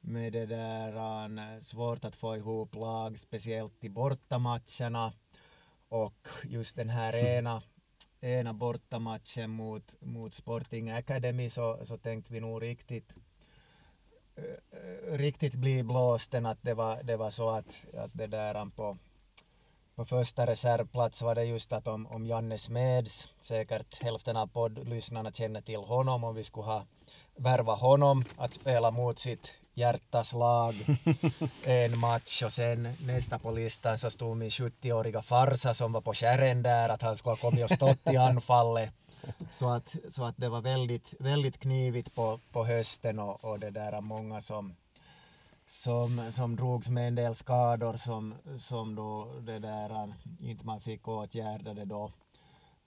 med 0.00 0.32
det 0.32 0.46
där 0.46 0.96
uh, 1.28 1.60
svårt 1.60 2.04
att 2.04 2.16
få 2.16 2.36
ihop 2.36 2.74
lag, 2.74 3.18
speciellt 3.18 3.84
i 3.84 3.88
bortamatcherna. 3.88 5.12
Och 5.88 6.28
just 6.44 6.76
den 6.76 6.88
här 6.88 7.14
ena 7.14 7.62
ena 8.20 8.52
bortamatchen 8.52 9.50
mot, 9.50 9.94
mot 10.00 10.34
Sporting 10.34 10.90
Academy 10.90 11.50
så, 11.50 11.80
så 11.84 11.96
tänkte 11.96 12.32
vi 12.32 12.40
nog 12.40 12.62
riktigt 12.62 13.14
riktigt 15.10 15.54
bli 15.54 15.82
blåsten 15.82 16.46
att 16.46 16.58
det 16.62 16.74
var, 16.74 17.02
det 17.02 17.16
var 17.16 17.30
så 17.30 17.50
att, 17.50 17.86
att 17.96 18.10
det 18.12 18.26
där 18.26 18.70
på, 18.76 18.96
på 19.94 20.04
första 20.04 20.46
reservplats 20.46 21.22
var 21.22 21.34
det 21.34 21.44
just 21.44 21.72
att 21.72 21.86
om, 21.86 22.06
om 22.06 22.26
Janne 22.26 22.58
Smeds, 22.58 23.28
säkert 23.40 24.02
hälften 24.02 24.36
av 24.36 24.46
poddlyssnarna 24.46 25.32
känner 25.32 25.60
till 25.60 25.80
honom, 25.80 26.24
om 26.24 26.34
vi 26.34 26.44
skulle 26.44 26.66
ha 26.66 26.84
värva 27.36 27.74
honom 27.74 28.24
att 28.36 28.54
spela 28.54 28.90
mot 28.90 29.18
sitt 29.18 29.50
hjärtas 29.74 30.32
lag 30.32 30.74
en 31.64 31.98
match 31.98 32.42
och 32.42 32.52
sen 32.52 32.88
nästa 33.00 33.38
på 33.38 33.50
listan 33.50 33.98
så 33.98 34.10
stod 34.10 34.36
min 34.36 34.50
70-åriga 34.50 35.22
farsa 35.22 35.74
som 35.74 35.92
var 35.92 36.00
på 36.00 36.14
kärren 36.14 36.62
där 36.62 36.88
att 36.88 37.02
han 37.02 37.16
skulle 37.16 37.32
ha 37.32 37.50
kommit 37.50 37.64
och 37.64 37.70
stått 37.70 38.12
i 38.12 38.16
anfallet. 38.30 38.90
Så 39.50 39.68
att, 39.68 39.96
så 40.08 40.24
att 40.24 40.36
det 40.36 40.48
var 40.48 40.60
väldigt, 40.60 41.14
väldigt 41.18 41.58
knivigt 41.58 42.14
på, 42.14 42.40
på 42.52 42.64
hösten 42.64 43.18
och, 43.18 43.44
och 43.44 43.60
det 43.60 43.70
där 43.70 44.00
många 44.00 44.40
som, 44.40 44.74
som, 45.66 46.32
som 46.32 46.56
drogs 46.56 46.88
med 46.88 47.08
en 47.08 47.14
del 47.14 47.34
skador 47.34 47.96
som, 47.96 48.34
som 48.58 48.94
då 48.94 49.32
det 49.40 49.58
där 49.58 49.90
äh, 49.90 50.10
inte 50.40 50.66
man 50.66 50.80
fick 50.80 51.08
åtgärdade 51.08 51.84
då. 51.84 52.10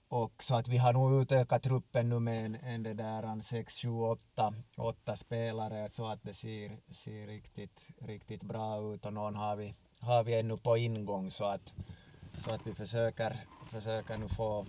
Och 0.07 0.43
så 0.43 0.55
att 0.55 0.67
vi 0.67 0.77
har 0.77 0.93
nog 0.93 1.21
utökat 1.21 1.63
truppen 1.63 2.09
nu 2.09 2.19
med 2.19 2.45
en, 2.45 2.55
en 2.55 2.83
det 2.83 2.93
där 2.93 3.41
6, 3.41 3.81
7, 3.81 3.89
8, 3.89 4.53
8 4.77 5.15
spelare 5.15 5.89
så 5.89 6.07
att 6.07 6.23
det 6.23 6.33
ser, 6.33 6.77
ser 6.91 7.27
riktigt, 7.27 7.79
riktigt 7.99 8.41
bra 8.41 8.93
ut 8.93 9.05
och 9.05 9.13
någon 9.13 9.35
har 9.35 9.55
vi, 9.55 9.73
har 9.99 10.23
vi 10.23 10.39
ännu 10.39 10.57
på 10.57 10.77
ingång 10.77 11.31
så 11.31 11.45
att, 11.45 11.73
så 12.43 12.51
att 12.51 12.67
vi 12.67 12.73
försöker, 12.73 13.45
försöker 13.71 14.17
nu 14.17 14.29
få 14.29 14.65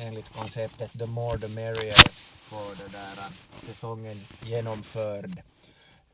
enligt 0.00 0.28
konceptet 0.28 0.92
the 0.98 1.06
more 1.06 1.38
the 1.38 1.48
merrier 1.48 2.10
får 2.46 2.84
det 2.84 2.92
där 2.92 3.18
äh, 3.18 3.66
säsongen 3.66 4.20
genomförd 4.42 5.42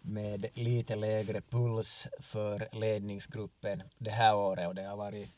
med 0.01 0.47
lite 0.55 0.97
lägre 0.97 1.41
puls 1.41 2.09
för 2.21 2.69
ledningsgruppen 2.73 3.83
det 3.99 4.11
här 4.11 4.37
året 4.37 4.69
och 4.69 4.75
det 4.75 4.83
har 4.83 4.97
varit 4.97 5.29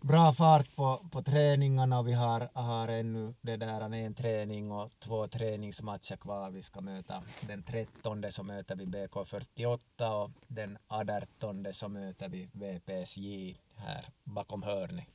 bra 0.00 0.32
fart 0.32 0.76
på, 0.76 1.08
på 1.12 1.22
träningarna 1.22 1.98
och 1.98 2.08
vi 2.08 2.12
har, 2.12 2.48
har 2.52 2.88
ännu 2.88 3.34
det 3.40 3.56
där 3.56 3.80
äh, 3.80 4.04
en 4.04 4.14
träning 4.14 4.72
och 4.72 4.92
två 4.98 5.26
träningsmatcher 5.26 6.16
kvar. 6.16 6.50
Vi 6.50 6.62
ska 6.62 6.80
möta 6.80 7.22
den 7.40 7.62
13 7.62 8.24
så 8.30 8.42
möter 8.42 8.76
vi 8.76 8.84
BK48 8.84 10.22
och 10.24 10.30
den 10.46 10.78
18 10.88 11.66
så 11.72 11.88
möter 11.88 12.28
vi 12.28 12.48
VPSJ 12.52 13.56
här 13.76 14.08
bakom 14.24 14.62
hörnet. 14.62 15.06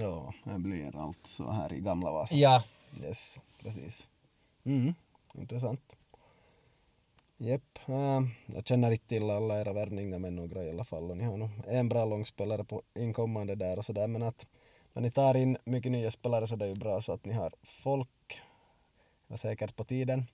Ja, 0.00 0.32
det 0.44 0.58
blir 0.58 0.96
alltså 0.96 1.50
här 1.50 1.72
i 1.72 1.80
Gamla 1.80 2.12
Vasa. 2.12 2.34
Ja. 2.34 2.62
Yes, 3.02 3.40
precis. 3.62 4.08
Mm, 4.64 4.94
intressant. 5.34 5.96
Jepp, 7.36 7.78
äh, 7.88 8.20
jag 8.46 8.66
känner 8.66 8.90
inte 8.90 9.06
till 9.06 9.30
alla 9.30 9.60
era 9.60 9.72
värvningar 9.72 10.18
med 10.18 10.32
några 10.32 10.64
i 10.64 10.70
alla 10.70 10.84
fall 10.84 11.10
och 11.10 11.16
ni 11.16 11.24
har 11.24 11.36
nog 11.36 11.50
en 11.66 11.88
bra 11.88 12.04
långspelare 12.04 12.64
på 12.64 12.82
inkommande 12.94 13.54
där 13.54 13.78
och 13.78 13.84
sådär 13.84 14.06
men 14.06 14.22
att 14.22 14.46
när 14.92 15.02
ni 15.02 15.10
tar 15.10 15.36
in 15.36 15.56
mycket 15.64 15.92
nya 15.92 16.10
spelare 16.10 16.46
så 16.46 16.56
det 16.56 16.64
är 16.64 16.68
ju 16.68 16.74
bra 16.74 17.00
så 17.00 17.12
att 17.12 17.24
ni 17.24 17.32
har 17.32 17.52
folk 17.62 18.40
var 19.26 19.36
säkert 19.36 19.76
på 19.76 19.84
tiden. 19.84 20.26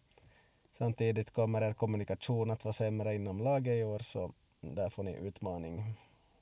Samtidigt 0.79 1.31
kommer 1.31 1.63
er 1.63 1.73
kommunikation 1.73 2.51
att 2.51 2.65
vara 2.65 2.73
sämre 2.73 3.15
inom 3.15 3.41
laget 3.41 3.81
i 3.81 3.85
år 3.85 3.99
så 3.99 4.33
där 4.61 4.89
får 4.89 5.03
ni 5.03 5.13
utmaning 5.13 5.95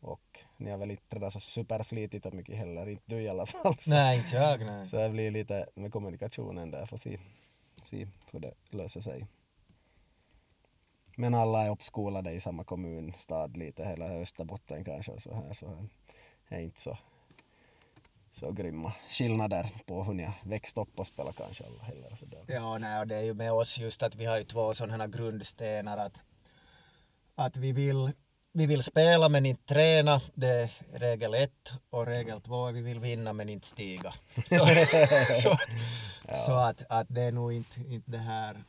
och 0.07 0.45
ni 0.57 0.71
har 0.71 0.79
väl 0.79 0.91
inte 0.91 1.17
redan 1.17 1.31
så 1.31 1.41
superflitigt 1.41 2.27
och 2.27 2.35
mycket 2.35 2.57
heller, 2.57 2.89
inte 2.89 3.03
du 3.07 3.23
i 3.23 3.29
alla 3.29 3.47
fall. 3.47 3.77
Så, 3.81 3.91
nej, 3.91 4.19
inte 4.19 4.37
jag. 4.37 4.61
Nej. 4.61 4.87
Så 4.87 4.97
det 4.97 5.09
blir 5.09 5.31
lite 5.31 5.67
med 5.75 5.93
kommunikationen 5.93 6.71
där, 6.71 6.87
får 6.87 6.97
se, 6.97 7.19
se 7.83 8.07
hur 8.31 8.41
det 8.41 8.55
löser 8.71 9.01
sig. 9.01 9.27
Men 11.19 11.35
alla 11.35 11.65
är 11.65 11.71
uppskolade 11.71 12.33
i 12.33 12.41
samma 12.41 12.65
kommun, 12.65 13.13
stad 13.17 13.57
lite, 13.57 13.85
hela 13.85 14.05
Österbotten 14.07 14.85
kanske 14.85 15.13
och 15.13 15.23
så 15.23 15.35
här, 15.35 15.53
så 15.53 15.89
det 16.49 16.55
är 16.55 16.61
inte 16.61 16.81
så, 16.81 16.99
så 18.31 18.53
grymma 18.53 18.93
skillnader 19.09 19.71
på 19.87 20.05
hur 20.05 20.15
ni 20.15 20.23
har 20.23 20.35
växt 20.45 20.79
upp 20.79 20.99
och 20.99 21.07
spelat 21.07 21.37
kanske 21.37 21.65
alla 21.65 21.83
heller. 21.83 22.15
Så 22.15 22.27
där. 22.27 22.45
Ja, 22.47 22.79
nej, 22.79 23.01
och 23.01 23.07
det 23.07 23.17
är 23.17 23.23
ju 23.23 23.35
med 23.35 23.53
oss 23.53 23.79
just 23.79 24.03
att 24.03 24.15
vi 24.15 24.25
har 24.25 24.39
ju 24.39 24.45
två 24.45 24.75
sådana 24.75 25.05
här 25.05 25.11
grundstenar 25.11 25.99
att, 25.99 26.21
att 27.35 27.57
vi 27.57 27.73
vill 27.73 28.13
vi 28.57 28.67
vill 28.67 28.83
spela 28.83 29.29
men 29.29 29.47
inte 29.47 29.75
träna, 29.75 30.21
det 30.35 30.49
är 30.49 30.71
regel 30.93 31.35
ett. 31.35 31.73
Och 31.91 32.07
regel 32.07 32.41
två 32.41 32.67
är 32.67 32.73
vi 32.73 32.81
vill 32.81 33.01
vinna 33.01 33.33
men 33.33 33.49
inte 33.49 33.67
stiga. 33.67 34.15
Så, 34.49 34.67
så, 35.43 35.51
att, 35.51 35.69
ja. 36.29 36.37
så 36.47 36.53
att, 36.53 36.83
att 36.89 37.07
det 37.11 37.23
är 37.23 37.33
nog 37.33 37.53
inte, 37.53 37.81
inte 37.81 38.11
det 38.11 38.19
här 38.19 38.65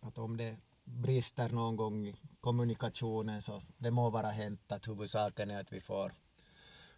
att 0.00 0.18
om 0.18 0.36
det 0.36 0.56
brister 0.84 1.48
någon 1.48 1.76
gång 1.76 2.06
i 2.06 2.16
kommunikationen 2.40 3.42
så 3.42 3.62
det 3.76 3.90
må 3.90 4.10
vara 4.10 4.30
hänt 4.30 4.72
att 4.72 4.88
huvudsaken 4.88 5.50
är 5.50 5.60
att 5.60 5.72
vi 5.72 5.80
får, 5.80 6.12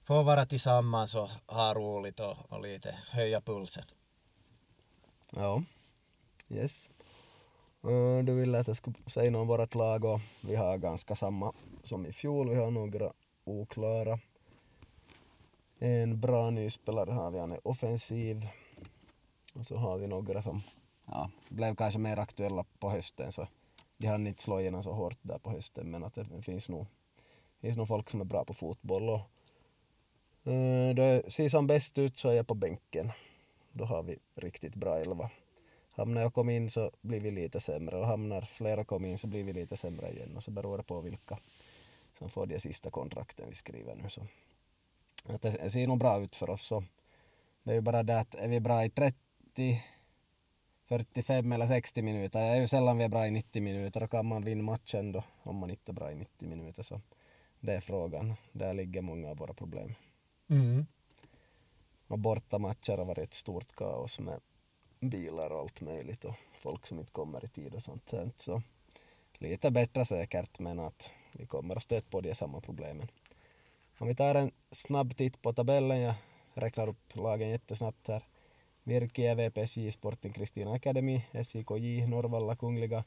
får 0.03 0.23
vara 0.23 0.47
tillsammans 0.47 1.15
och 1.15 1.31
ha 1.47 1.75
roligt 1.75 2.21
och, 2.21 2.37
och 2.49 2.63
lite 2.63 2.99
höja 3.11 3.41
pulsen. 3.41 3.85
Ja, 5.33 5.63
yes. 6.49 6.91
Uh, 7.85 8.25
du 8.25 8.35
ville 8.35 8.59
att 8.59 8.67
jag 8.67 8.77
skulle 8.77 8.97
säga 9.07 9.31
något 9.31 9.41
om 9.41 9.49
vårt 9.49 9.75
lag 9.75 10.05
och 10.05 10.21
vi 10.41 10.57
har 10.57 10.79
ganska 10.79 11.15
samma 11.15 11.53
som 11.83 12.07
i 12.07 12.13
fjol. 12.13 12.49
Vi 12.49 12.57
har 12.57 12.71
några 12.71 13.13
oklara. 13.45 14.19
En 15.79 16.21
bra 16.21 16.51
ny 16.51 16.71
spelare 16.71 17.11
har 17.11 17.31
vi, 17.31 17.39
han 17.39 17.53
är 17.53 17.69
offensiv. 17.69 18.49
Och 19.55 19.67
så 19.67 19.77
har 19.77 19.99
vi 19.99 20.07
några 20.07 20.43
som 20.43 20.63
ja, 21.07 21.31
blev 21.49 21.75
kanske 21.75 21.99
mer 21.99 22.17
aktuella 22.17 22.65
på 22.79 22.91
hösten 22.91 23.33
så 23.33 23.47
de 23.97 24.07
hann 24.07 24.27
inte 24.27 24.43
slå 24.43 24.61
igenom 24.61 24.83
så 24.83 24.93
hårt 24.93 25.19
där 25.23 25.39
på 25.39 25.51
hösten 25.51 25.91
men 25.91 26.05
att 26.05 26.15
det 26.15 26.43
finns 26.43 26.69
nog, 26.69 26.87
finns 27.61 27.77
nog 27.77 27.89
folk 27.89 28.11
som 28.11 28.21
är 28.21 28.25
bra 28.25 28.45
på 28.45 28.55
fotboll 28.55 29.09
och 29.09 29.21
eh, 30.53 30.95
då 30.95 31.03
det 31.03 31.31
ser 31.31 31.49
som 31.49 31.67
bäst 31.67 31.99
ut 31.99 32.19
så 32.19 32.29
är 32.29 32.33
jag 32.33 32.47
på 32.47 32.55
bänken. 32.55 33.13
Då 33.73 33.85
har 33.85 34.03
vi 34.03 34.19
riktigt 34.35 34.75
bra 34.75 34.99
elva. 34.99 35.31
Hamnar 35.91 36.23
jag 36.23 36.35
kom 36.35 36.51
in 36.51 36.71
så 36.71 36.91
blir 37.01 37.21
vi 37.21 37.31
lite 37.31 37.61
sämre 37.61 37.97
och 37.97 38.07
hamnar 38.07 38.43
flera 38.43 38.85
kom 38.85 39.05
in 39.05 39.19
så 39.19 39.27
blir 39.27 39.45
vi 39.45 39.53
lite 39.53 39.77
sämre 39.77 40.11
igen 40.11 40.37
och 40.37 40.43
så 40.43 40.51
beror 40.51 40.77
det 40.77 40.83
på 40.83 41.01
vilka 41.01 41.39
som 42.21 42.31
får 42.31 42.47
de 42.47 42.61
sista 42.61 42.91
kontrakten 42.91 43.49
vi 43.49 43.55
skriver 43.55 43.95
nu. 43.95 44.09
Så 44.09 44.23
att 45.25 45.43
det 45.43 45.71
ser 45.71 45.87
nog 45.87 45.99
bra 45.99 46.21
ut 46.21 46.37
för 46.37 46.51
oss. 46.51 46.67
Så 46.67 46.85
det 47.63 47.71
är 47.71 47.75
ju 47.75 47.81
bara 47.81 48.03
det 48.03 48.19
att 48.19 48.35
är 48.35 48.49
vi 48.49 48.61
bra 48.61 48.85
i 48.85 48.91
30, 48.91 49.83
45 50.85 51.53
eller 51.53 51.67
60 51.67 52.03
minuter, 52.03 52.41
det 52.41 52.47
är 52.47 52.61
ju 52.61 52.69
sällan 52.69 52.99
vi 52.99 53.05
är 53.05 53.09
bra 53.09 53.27
i 53.27 53.31
90 53.31 53.63
minuter 53.63 54.03
och 54.03 54.11
kan 54.11 54.27
man 54.27 54.45
vinna 54.45 54.63
matchen 54.63 55.13
då 55.13 55.25
om 55.43 55.57
man 55.57 55.71
inte 55.71 55.93
är 55.93 55.95
bra 55.95 56.13
i 56.13 56.15
90 56.15 56.49
minuter 56.49 56.83
så 56.83 57.01
det 57.61 57.73
är 57.73 57.81
frågan. 57.81 58.35
Där 58.53 58.75
ligger 58.75 59.03
många 59.03 59.31
av 59.31 59.37
våra 59.37 59.55
problem. 59.55 59.95
Mm. 60.49 60.87
Och 62.07 62.19
bortamatcher 62.19 62.99
har 62.99 63.05
varit 63.05 63.19
ett 63.19 63.35
stort 63.35 63.77
kaos 63.77 64.19
med 64.19 64.41
bilar 65.01 65.51
och 65.51 65.59
allt 65.59 65.81
möjligt 65.81 66.25
och 66.25 66.35
folk 66.61 66.87
som 66.87 66.99
inte 66.99 67.13
kommer 67.13 67.45
i 67.45 67.49
tid 67.49 67.75
och 67.75 67.83
sånt. 67.83 68.15
Så 68.37 68.63
lite 69.33 69.71
bättre 69.71 70.05
säkert 70.05 70.59
men 70.59 70.79
att 70.79 71.11
vi 71.33 71.47
kommer 71.47 71.77
att 71.77 71.83
stöta 71.83 72.11
på 72.11 72.21
de 72.21 72.35
samma 72.35 72.61
problemen. 72.61 73.09
Om 73.99 74.09
vi 74.09 74.15
tar 74.15 74.35
en 74.35 74.51
snabb 74.71 75.17
titt 75.17 75.43
på 75.43 75.53
tabellen, 75.53 76.01
jag 76.01 76.15
räknar 76.55 76.89
upp 76.89 77.17
lagen 77.17 77.49
jättesnabbt 77.49 78.09
här. 78.09 78.23
Virke, 78.83 79.35
VPSJ, 79.35 79.91
Sporting 79.91 80.33
Kristina 80.33 80.73
Academy, 80.73 81.23
SIKJ, 81.45 82.07
Norvalla, 82.07 82.57
Kungliga, 82.57 83.05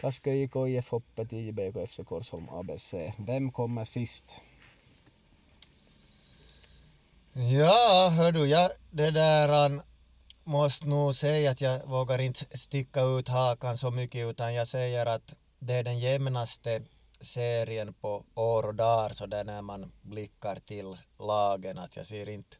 Kaskö 0.00 0.32
IK, 0.32 0.56
IF 0.56 0.90
Hoppet, 0.90 1.32
IBK, 1.32 1.90
FC 1.90 2.00
Korsholm, 2.06 2.48
ABC. 2.48 2.94
Vem 3.18 3.52
kommer 3.52 3.84
sist? 3.84 4.36
Ja, 7.32 8.08
hör 8.16 8.32
du, 8.32 8.46
jag 8.46 8.70
det 8.90 9.10
där 9.10 9.80
måste 10.44 10.86
nog 10.86 11.14
säga 11.14 11.50
att 11.50 11.60
jag 11.60 11.86
vågar 11.86 12.18
inte 12.18 12.58
sticka 12.58 13.00
ut 13.00 13.28
hakan 13.28 13.78
så 13.78 13.90
mycket 13.90 14.26
utan 14.26 14.54
jag 14.54 14.68
säger 14.68 15.06
att 15.06 15.34
det 15.58 15.74
är 15.74 15.84
den 15.84 15.98
jämnaste 15.98 16.82
serien 17.20 17.94
på 17.94 18.24
år 18.34 18.66
och 18.66 18.74
dagar 18.74 19.10
så 19.10 19.26
där 19.26 19.44
när 19.44 19.62
man 19.62 19.92
blickar 20.02 20.56
till 20.56 20.98
lagen 21.18 21.78
att 21.78 21.96
jag 21.96 22.06
ser 22.06 22.28
inte 22.28 22.56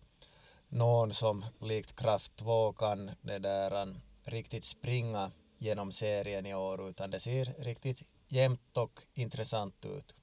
någon 0.68 1.14
som 1.14 1.44
likt 1.60 1.96
Kraft 1.96 2.36
2 2.36 2.72
kan 2.72 3.10
det 3.22 3.38
där 3.38 3.94
riktigt 4.22 4.64
springa 4.64 5.30
genom 5.58 5.92
serien 5.92 6.46
i 6.46 6.54
år 6.54 6.88
utan 6.88 7.10
det 7.10 7.20
ser 7.20 7.44
riktigt 7.58 8.02
jämnt 8.28 8.76
och 8.76 9.00
intressant 9.14 9.84
ut. 9.84 10.14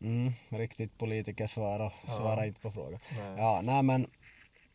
Mm, 0.00 0.32
riktigt 0.48 0.98
politikersvar 0.98 1.80
och 1.80 1.92
ja. 2.06 2.12
svara 2.12 2.46
inte 2.46 2.60
på 2.60 2.70
frågan. 2.70 3.00
Nej. 3.16 3.34
Ja, 3.38 3.60
nej 3.62 3.82
men 3.82 4.06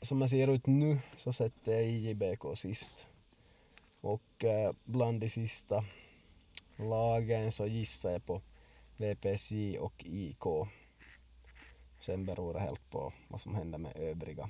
som 0.02 0.22
jag 0.22 0.30
ser 0.30 0.48
ut 0.48 0.68
nu 0.68 1.00
så 1.18 1.34
sätter 1.34 1.72
jag 1.72 1.84
IJBK 1.84 2.58
sist. 2.58 3.08
Och 4.02 4.44
eh, 4.44 4.72
bland 4.84 5.22
de 5.22 5.30
sista 5.30 5.86
lagen 6.78 7.52
så 7.52 7.68
gissar 7.68 8.12
jag 8.12 8.26
på 8.26 8.42
VPSJ 8.98 9.78
och 9.80 10.04
IK. 10.06 10.44
Sen 12.00 12.26
beror 12.26 12.54
det 12.54 12.60
helt 12.60 12.90
på 12.92 13.14
vad 13.28 13.42
som 13.42 13.56
händer 13.56 13.78
med 13.78 13.98
övriga. 13.98 14.50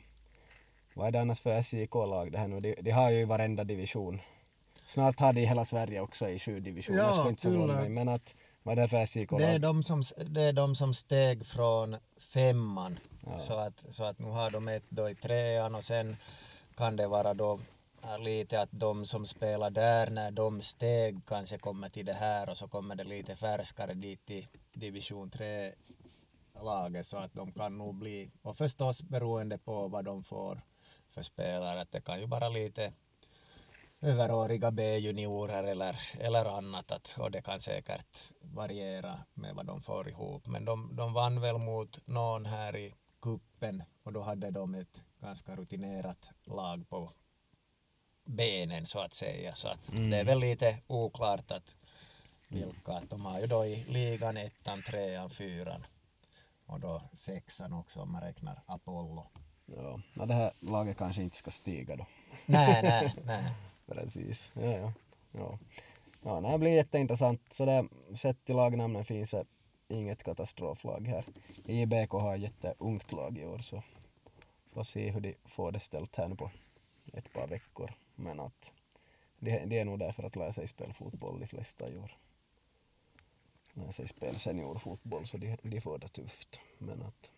Vad 0.94 1.08
är 1.08 1.12
det 1.12 1.22
annars 1.22 1.42
för 1.42 1.62
SJK-lag 1.62 2.32
det 2.32 2.38
här 2.38 2.48
nu? 2.48 2.60
De, 2.60 2.76
de 2.82 2.92
har 2.92 3.12
ju 3.12 3.20
i 3.20 3.26
varenda 3.26 3.64
division. 3.64 4.22
Snart 4.86 5.20
har 5.20 5.34
de 5.34 5.46
hela 5.46 5.66
Sverige 5.66 6.02
också 6.02 6.30
i 6.30 6.40
sju 6.40 6.60
divisioner. 6.60 7.00
Ja, 7.00 7.06
jag 7.06 7.16
skulle 7.16 7.30
inte 7.30 7.42
förvåna 7.42 7.74
mig. 7.74 7.90
Men 7.90 8.10
att, 8.10 8.36
vad 8.64 8.78
är 8.78 8.82
det 8.82 8.88
för 8.88 9.06
SJK-lag? 9.06 9.42
Det 9.42 9.48
är, 9.48 9.60
de 9.60 9.84
som, 9.84 10.04
det 10.26 10.42
är 10.42 10.54
de 10.54 10.76
som 10.76 10.94
steg 10.94 11.46
från 11.46 11.98
femman. 12.20 13.00
Ja. 13.26 13.40
Så, 13.40 13.54
att, 13.54 13.86
så 13.90 14.04
att 14.04 14.20
nu 14.20 14.28
har 14.28 14.50
de 14.50 14.68
ett 14.68 14.84
då 14.90 15.10
i 15.10 15.16
trean 15.16 15.76
och 15.76 15.84
sen 15.84 16.16
kan 16.76 16.96
det 16.96 17.08
vara 17.08 17.34
då 17.34 17.60
Äh, 18.06 18.20
lite 18.20 18.62
att 18.62 18.70
de 18.72 19.06
som 19.06 19.26
spelar 19.26 19.70
där 19.70 20.10
när 20.10 20.32
de 20.32 20.62
steg 20.62 21.26
kanske 21.26 21.58
kommer 21.58 21.90
till 21.90 22.06
det 22.06 22.14
här 22.14 22.50
och 22.50 22.58
så 22.58 22.68
kommer 22.68 22.96
det 22.96 23.04
lite 23.04 23.36
färskare 23.36 23.94
dit 23.94 24.26
till 24.26 24.48
division 24.74 25.30
3 25.30 25.74
laget 26.62 27.08
så 27.08 27.18
att 27.18 27.34
de 27.34 27.52
kan 27.52 27.78
nog 27.78 27.96
bli 27.96 28.32
och 28.42 28.58
förstås 28.58 29.04
beroende 29.04 29.58
på 29.58 29.88
vad 29.88 30.06
de 30.06 30.24
får 30.24 30.62
för 31.10 31.22
spelare 31.22 31.82
att 31.82 31.92
det 31.92 32.02
kan 32.02 32.20
ju 32.20 32.26
vara 32.26 32.50
lite 32.50 32.94
överåriga 34.02 34.72
B-juniorer 34.72 35.64
eller, 35.64 36.00
eller 36.20 36.46
annat 36.46 36.92
att, 36.92 37.16
och 37.18 37.32
det 37.32 37.42
kan 37.42 37.60
säkert 37.60 38.32
variera 38.42 39.20
med 39.34 39.56
vad 39.56 39.66
de 39.66 39.82
får 39.82 40.10
ihop. 40.10 40.48
Men 40.48 40.66
de, 40.66 40.96
de 40.96 41.14
vann 41.14 41.42
väl 41.42 41.58
mot 41.58 42.08
någon 42.08 42.46
här 42.46 42.76
i 42.76 42.96
kuppen 43.22 43.84
och 44.04 44.14
då 44.14 44.22
hade 44.22 44.52
de 44.52 44.76
ett 44.76 45.02
ganska 45.22 45.56
rutinerat 45.56 46.30
lag 46.44 46.90
på 46.90 47.12
benen 48.26 48.86
så 48.86 49.00
att 49.00 49.14
säga. 49.14 49.56
Så 49.56 49.68
att 49.68 49.90
Mm. 49.90 50.10
det 50.10 50.18
är 50.18 50.24
väl 50.24 50.40
lite 50.40 50.78
oklart 50.88 51.52
att 51.52 51.76
vilka, 52.48 52.92
att 52.92 53.10
de 53.10 53.26
har 53.26 53.40
ju 53.40 53.48
då 53.48 53.66
i 53.66 53.84
ligan 53.88 54.38
ettan, 54.38 54.82
trean, 54.82 55.30
fyran 55.30 55.86
och 56.66 56.80
då 56.80 57.02
sexan 57.14 57.74
också 57.74 58.02
om 58.02 58.12
man 58.12 58.22
räknar 58.22 58.62
Apollo. 58.66 59.28
Ja, 59.66 60.00
ja, 60.14 60.26
det 60.26 60.34
här 60.34 60.52
laget 60.60 60.98
kanske 60.98 61.22
inte 61.24 61.38
ska 61.38 61.52
stiga 61.52 61.96
då. 61.96 62.06
nej, 62.46 62.84
nej, 62.84 63.14
nej. 63.24 63.46
Precis. 63.88 64.52
Ja, 64.54 64.62
ja. 64.72 64.94
Ja, 65.32 65.60
ja 66.24 66.52
det 66.52 66.58
blir 66.60 66.72
jätteintressant. 66.72 67.54
Så 67.54 67.66
det, 67.66 67.88
sett 68.16 68.46
till 68.46 68.56
lagnamnen 68.56 69.06
finns 69.06 69.32
det 69.32 69.46
inget 69.88 70.24
katastroflag 70.24 71.08
här. 71.08 71.26
IBK 71.66 72.12
har 72.12 72.36
ett 72.36 72.42
jätteungt 72.42 73.12
lag 73.12 73.38
i 73.38 73.46
år 73.46 73.60
så 73.60 73.84
får 74.74 74.84
se 74.84 75.12
hur 75.12 75.22
de 75.22 75.36
får 75.46 75.72
det 75.72 75.80
ställt 75.80 76.16
här 76.16 76.28
nu 76.28 76.36
på 76.36 76.52
ett 77.14 77.34
par 77.34 77.48
veckor. 77.48 77.92
Men 78.16 78.40
att 78.40 78.72
de, 79.40 79.66
de 79.66 79.80
är 79.80 79.86
nog 79.86 80.00
där 80.00 80.12
för 80.12 80.24
att 80.24 80.36
lära 80.36 80.52
sig 80.52 80.68
spela 80.68 80.94
fotboll 80.94 81.40
de 81.40 81.48
flesta 81.48 81.86
år. 81.86 82.18
Lära 83.74 83.92
sig 83.92 84.08
spela 84.08 84.38
seniorfotboll 84.38 85.26
så 85.26 85.38
de, 85.38 85.58
de 85.62 85.82
får 85.82 85.98
det 85.98 86.08
tufft. 86.08 86.60
Men 86.78 87.02
att 87.02 87.32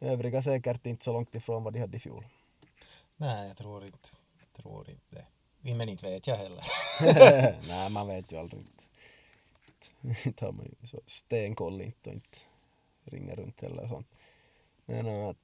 övriga 0.00 0.42
säkert 0.42 0.86
inte 0.86 1.04
så 1.04 1.12
långt 1.12 1.34
ifrån 1.34 1.64
vad 1.64 1.72
de 1.72 1.80
hade 1.80 1.96
i 1.96 2.00
fjol. 2.00 2.26
Nej, 3.16 3.48
jag 3.48 3.56
tror 3.56 3.84
inte, 3.84 4.08
tror 4.56 4.90
inte 4.90 5.16
det. 5.60 5.74
Men 5.74 5.88
inte 5.88 6.10
vet 6.10 6.26
jag 6.26 6.36
heller. 6.36 6.64
Nej, 7.68 7.90
man 7.90 8.08
vet 8.08 8.32
ju 8.32 8.36
aldrig. 8.36 8.62
Inte, 10.24 10.44
har 10.44 10.52
man 10.52 10.66
ju 10.80 10.86
så 10.86 11.00
stenkoll 11.06 11.80
inte 11.80 12.10
och 12.10 12.14
inte 12.14 12.38
ringer 13.04 13.36
runt 13.36 13.60
heller 13.60 13.82
och 13.82 13.88
sånt. 13.88 14.08
Men 14.86 15.06
att 15.06 15.36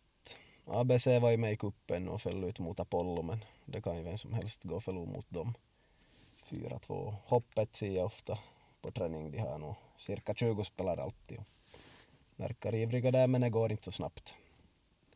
ABC 0.67 1.07
var 1.07 1.31
ju 1.31 1.37
med 1.37 1.53
i 1.53 1.57
kuppen 1.57 2.09
och 2.09 2.23
föll 2.23 2.45
ut 2.45 2.59
mot 2.59 2.81
Apollo 2.81 3.23
men 3.23 3.45
det 3.65 3.83
kan 3.83 3.97
ju 3.97 4.03
vem 4.03 4.19
som 4.19 4.33
helst 4.33 4.65
gå 4.65 4.77
och 4.77 4.83
förlora 4.83 5.11
mot 5.11 5.31
dem. 5.31 5.55
4-2. 6.49 7.15
Hoppet 7.25 7.77
ser 7.77 7.91
jag 7.91 8.07
ofta 8.07 8.39
på 8.81 8.91
träning. 8.91 9.31
De 9.31 9.39
har 9.39 9.59
nog 9.59 9.75
cirka 9.97 10.35
20 10.35 10.65
spelare 10.65 11.03
alltid. 11.03 11.39
och 11.39 11.47
Verkar 12.37 12.75
ivriga 12.75 13.11
där 13.11 13.27
men 13.27 13.41
det 13.41 13.51
går 13.51 13.71
inte 13.71 13.85
så 13.85 13.91
snabbt. 13.91 14.35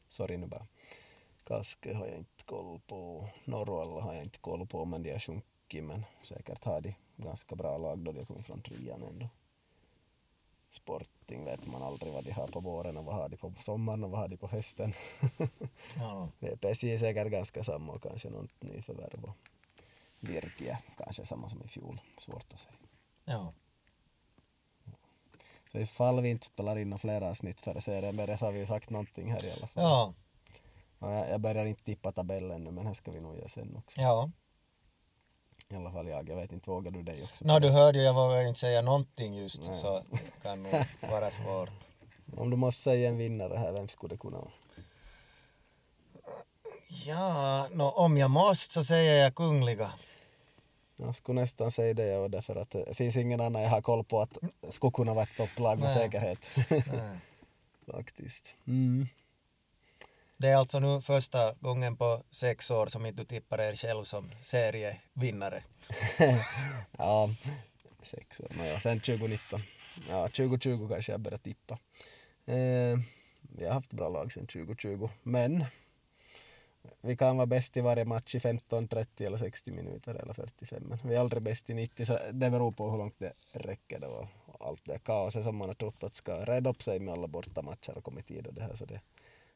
Sorry 0.09 0.37
nu 0.37 0.47
bara. 0.47 0.67
Kaske 1.45 1.95
har 1.95 2.07
jag 2.07 2.17
inte 2.17 2.45
koll 2.45 2.81
på. 2.87 3.29
Norralla 3.45 4.01
har 4.01 4.15
jag 4.15 4.23
inte 4.23 4.39
koll 4.39 4.67
på 4.67 4.85
men 4.85 5.03
de 5.03 5.13
har 5.13 5.19
sjunkit 5.19 5.85
men 5.85 6.05
säkert 6.23 6.65
har 6.65 6.81
de 6.81 6.95
ganska 7.17 7.57
bra 7.57 7.79
lag 7.79 7.99
då 7.99 8.13
de 8.13 8.19
har 8.19 8.27
kommit 8.27 8.47
från 8.47 8.63
trean 8.63 9.03
ändå. 9.03 9.29
Sporting 10.77 11.45
vet 11.45 11.67
man 11.67 11.83
aldrig 11.83 12.13
vad 12.13 12.25
de 12.25 12.31
har 12.31 12.47
på 12.47 12.61
våren 12.61 12.97
och 12.97 13.05
vad 13.05 13.15
har 13.15 13.29
de 13.29 13.37
på 13.37 13.53
sommaren 13.59 14.05
och 14.05 14.11
vad 14.11 14.21
har 14.21 14.29
de 14.29 14.37
på 14.37 14.47
hösten. 14.47 14.93
Ja. 15.97 16.29
VPC 16.39 16.95
är 16.95 16.99
säkert 16.99 17.29
ganska 17.29 17.65
samma 17.65 17.93
och 17.93 18.03
kanske 18.03 18.31
något 18.31 18.63
nyförvärv 18.63 19.25
och 19.25 19.37
Virke 20.21 20.79
kanske 20.97 21.25
samma 21.27 21.49
som 21.49 21.63
i 21.63 21.69
fjol. 21.69 22.01
Svårt 22.19 22.53
att 22.53 22.61
säga. 22.61 22.75
ja. 23.25 23.53
Så 25.73 25.79
ifall 25.79 26.21
vi 26.21 26.29
inte 26.29 26.47
spelar 26.47 26.79
in 26.79 26.91
några 26.91 26.99
fler 26.99 27.21
avsnitt 27.23 27.61
före 27.61 27.81
serien 27.81 28.17
börjar 28.17 28.37
så 28.37 28.47
har 28.47 28.53
vi 28.53 28.59
ju 28.59 28.67
sagt 28.67 28.91
någonting 28.91 29.33
här 29.33 29.45
i 29.45 29.53
alla 29.53 29.67
fall. 29.67 29.83
Ja. 29.85 30.15
Jag, 30.99 31.31
jag 31.31 31.41
börjar 31.41 31.67
inte 31.67 31.85
tippa 31.85 32.13
tabellen 32.13 32.65
nu 32.65 32.71
men 32.71 32.87
här 32.87 32.95
ska 32.95 33.11
vi 33.11 33.21
nog 33.21 33.37
göra 33.37 33.49
sen 33.49 33.77
också. 33.77 34.01
ja. 34.01 34.31
I 35.69 35.77
alla 35.77 35.91
fall 35.91 36.09
jag. 36.09 36.29
Jag 36.29 36.37
vet 36.37 36.53
inte, 36.53 36.71
vågar 36.71 36.91
du 36.91 37.03
dig 37.03 37.23
också? 37.23 37.45
Nå, 37.45 37.59
du 37.59 37.71
hörde 37.71 37.99
ju, 37.99 38.05
jag 38.05 38.15
vågar 38.15 38.41
ju 38.41 38.49
inte 38.49 38.61
säga 38.61 38.83
någonting 38.83 39.35
just 39.35 39.63
Nej. 39.63 39.77
så 39.81 40.03
det 40.11 40.43
kan 40.43 40.63
nog 40.63 40.73
vara 41.11 41.31
svårt. 41.31 41.71
Om 42.37 42.51
du 42.51 42.57
måste 42.57 42.83
säga 42.83 43.09
en 43.09 43.17
vinnare 43.17 43.59
här, 43.59 43.73
vem 43.73 43.89
skulle 43.89 44.15
det 44.15 44.19
kunna 44.19 44.39
vara? 44.39 44.51
Ja, 47.05 47.69
nå, 47.73 47.91
om 47.91 48.17
jag 48.17 48.31
måste 48.31 48.75
så 48.75 48.85
säger 48.85 49.25
jag 49.25 49.35
Kungliga. 49.35 49.91
Jag 50.97 51.15
skulle 51.17 51.41
nästan 51.41 51.71
säga 51.71 51.95
det 51.95 52.17
och 52.17 52.31
därför 52.31 52.57
att 52.57 52.71
det 52.71 52.95
finns 52.95 53.17
ingen 53.17 53.41
annan 53.41 53.63
jag 53.63 53.71
har 53.71 53.83
koll 53.83 54.05
på 54.05 54.21
att 54.21 54.39
skulle 54.69 54.93
kunna 54.93 55.15
vara 55.15 55.23
ett 55.25 55.37
topplag 55.37 55.79
med 55.79 55.89
Nej. 55.89 55.95
säkerhet. 55.95 56.39
Nej. 56.71 57.19
Faktiskt. 57.93 58.55
Mm. 58.67 59.07
Det 60.39 60.49
är 60.49 60.57
alltså 60.57 60.79
nu 60.79 61.01
första 61.03 61.55
gången 61.61 61.97
på 61.97 62.23
sex 62.31 62.71
år 62.71 62.87
som 62.87 63.07
inte 63.07 63.23
du 63.23 63.27
tippar 63.27 63.61
er 63.61 63.77
själv 63.77 64.05
som 64.05 64.31
serievinnare. 64.43 65.63
ja, 66.99 67.31
sex 68.03 68.41
år. 68.41 68.51
ja, 68.59 68.81
sen 68.81 69.01
2019. 69.01 69.61
Ja, 70.09 70.29
2020 70.29 70.89
kanske 70.89 71.13
jag 71.13 71.21
började 71.21 71.43
tippa. 71.43 71.79
Eh, 72.47 72.99
vi 73.41 73.65
har 73.65 73.73
haft 73.73 73.93
bra 73.93 74.09
lag 74.09 74.33
sen 74.33 74.47
2020, 74.47 75.09
men 75.23 75.65
vi 77.01 77.17
kan 77.17 77.37
vara 77.37 77.47
bäst 77.47 77.77
i 77.77 77.81
varje 77.81 78.05
match 78.05 78.35
i 78.35 78.41
15, 78.41 78.89
30 78.89 79.25
eller 79.25 79.39
60 79.39 79.73
minuter 79.73 80.15
eller 80.15 80.33
45. 80.33 80.83
Men 80.83 80.99
vi 81.05 81.15
är 81.15 81.21
aldrig 81.21 81.43
bäst 81.43 81.71
i 81.71 81.75
90, 81.75 82.07
så 82.07 82.19
det 82.33 82.51
beror 82.51 82.73
på 82.73 82.91
hur 82.91 82.99
långt 82.99 83.19
det 83.19 83.33
räcker 83.53 84.01
då. 84.01 84.29
Allt 84.61 84.85
det 84.85 84.99
kaoset 84.99 85.45
som 85.45 85.57
man 85.57 85.69
har 85.69 85.75
trott 85.75 86.05
att 86.05 86.17
ska 86.17 86.45
rädda 86.45 86.71
upp 86.71 86.83
sig 86.83 86.99
med 86.99 87.15
alla 87.15 87.27
bortamatcher 87.27 87.99
och 87.99 88.05
kommit 88.05 88.27
tid 88.27 88.47
och 88.47 88.55
det 88.55 88.63
här. 88.63 88.75
Så 88.75 88.85
det, 88.85 89.01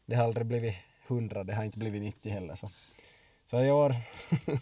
det 0.07 0.17
har 0.17 0.25
aldrig 0.25 0.47
blivit 0.47 0.75
100, 1.07 1.45
det 1.45 1.55
har 1.55 1.65
inte 1.65 1.79
blivit 1.79 2.03
90 2.03 2.33
heller. 2.33 2.55
Så, 2.55 2.71
så 3.45 3.63
i 3.63 3.71
år 3.71 3.95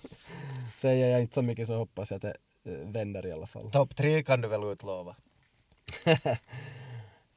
säger 0.77 1.09
jag 1.09 1.20
inte 1.20 1.35
så 1.35 1.42
mycket 1.42 1.66
så 1.66 1.77
hoppas 1.77 2.11
jag 2.11 2.16
att 2.16 2.22
det 2.22 2.72
eh, 2.72 2.88
vänder 2.88 3.27
i 3.27 3.33
alla 3.33 3.46
fall. 3.46 3.70
Topp 3.70 3.96
tre 3.96 4.22
kan 4.22 4.40
du 4.40 4.48
väl 4.48 4.64
utlova? 4.64 5.16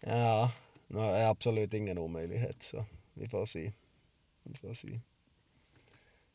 Ja, 0.03 0.51
no, 0.87 0.99
är 0.99 1.25
absolut 1.25 1.73
ingen 1.73 1.97
omöjlighet 1.97 2.63
så 2.63 2.85
vi 3.13 3.27
får 3.27 3.45
se. 3.45 3.71
Vi 4.43 4.57
får 4.57 4.73
se. 4.73 4.99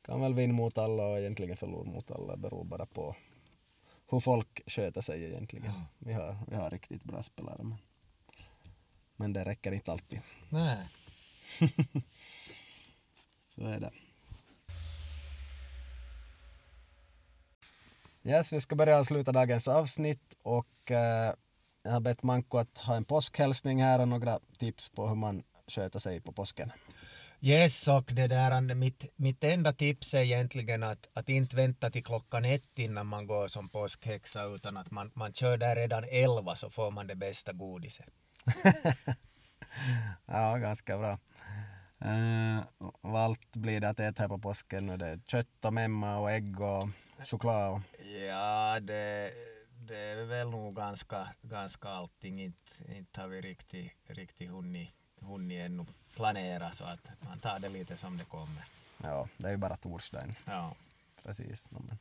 Kan 0.02 0.20
väl 0.20 0.35
vinna 0.35 0.55
mot 0.55 0.79
alla 0.79 1.07
och 1.07 1.18
egentligen 1.18 1.57
förlora 1.57 1.85
mot 1.85 2.11
alla, 2.11 2.37
beror 2.37 2.64
bara 2.64 2.87
på 2.87 3.16
hur 4.11 4.20
folk 4.20 4.62
sköter 4.66 5.00
sig 5.00 5.24
egentligen. 5.24 5.72
Vi 5.98 6.12
har, 6.12 6.37
vi 6.48 6.57
har 6.57 6.70
riktigt 6.70 7.05
bra 7.05 7.22
spelare 7.22 7.62
men, 7.62 7.79
men 9.16 9.33
det 9.33 9.44
räcker 9.44 9.72
inte 9.72 9.92
alltid. 9.92 10.20
Nej. 10.48 10.88
Så 13.46 13.66
är 13.66 13.80
det. 13.80 13.90
Yes, 18.24 18.52
vi 18.52 18.61
ska 18.61 18.74
börja 18.76 18.98
avsluta 18.98 19.32
dagens 19.32 19.68
avsnitt 19.68 20.35
och 20.42 20.90
eh, 20.90 21.35
jag 21.82 21.92
har 21.92 22.00
bett 22.00 22.22
Manko 22.22 22.59
att 22.59 22.78
ha 22.78 22.96
en 22.96 23.04
påskhälsning 23.04 23.82
här 23.82 24.00
och 24.00 24.09
några 24.09 24.40
tips 24.59 24.88
på 24.88 25.09
hur 25.09 25.14
man 25.14 25.42
sköter 25.66 25.98
sig 25.98 26.20
på 26.20 26.32
påsken. 26.32 26.72
Yes, 27.40 27.88
och 27.88 28.11
det 28.12 28.26
där, 28.26 28.74
mitt, 28.74 29.12
mitt 29.16 29.44
enda 29.44 29.72
tips 29.72 30.14
är 30.14 30.22
egentligen 30.22 30.82
att, 30.82 31.09
att 31.12 31.28
inte 31.28 31.56
vänta 31.56 31.90
till 31.90 32.04
klockan 32.04 32.44
ett 32.44 32.78
innan 32.78 33.06
man 33.06 33.26
går 33.26 33.48
som 33.48 33.68
påskhäxa 33.68 34.44
utan 34.44 34.76
att 34.76 34.90
man, 34.90 35.11
man 35.14 35.32
kör 35.32 35.59
där 35.59 35.76
redan 35.76 36.04
elva 36.04 36.54
så 36.54 36.70
får 36.70 36.90
man 36.90 37.06
det 37.06 37.16
bästa 37.16 37.52
godiset. 37.52 38.06
Ja, 40.26 40.56
ganska 40.56 40.98
bra. 40.98 41.18
Uh, 42.04 42.64
vad 43.00 43.22
allt 43.22 43.56
blir 43.56 43.80
det 43.80 43.88
att 43.88 44.00
äta 44.00 44.22
här 44.22 44.28
på 44.28 44.38
påsken? 44.38 44.87
Nu 44.87 44.96
det 44.96 45.06
är 45.06 45.20
kött 45.26 45.64
och 45.64 45.72
memma 45.72 46.18
och 46.18 46.30
ägg 46.30 46.61
och 46.61 46.88
choklad. 47.26 47.72
Och... 47.72 47.80
Ja, 48.28 48.80
det, 48.80 49.30
det 49.87 49.98
är 49.98 50.24
väl 50.24 50.50
nog 50.50 50.76
ganska, 50.76 51.28
ganska 51.42 51.88
allting. 51.88 52.42
Inte, 52.42 52.96
inte 52.96 53.20
har 53.20 53.28
vi 53.28 53.40
riktigt, 53.40 53.92
riktigt 54.06 54.50
hunnit, 54.50 54.90
hunnit 55.20 55.61
ännu 55.66 55.87
planera 56.14 56.70
så 56.70 56.85
att 56.85 57.09
man 57.20 57.38
tar 57.38 57.59
det 57.59 57.68
lite 57.68 57.96
som 57.96 58.16
det 58.16 58.24
kommer. 58.24 58.64
Ja, 59.02 59.28
det 59.37 59.46
är 59.46 59.50
ju 59.50 59.56
bara 59.56 59.76
torsdagen. 59.76 60.35
Ja. 60.44 60.74
Precis. 61.22 61.70
No, 61.70 61.82
men 61.88 61.98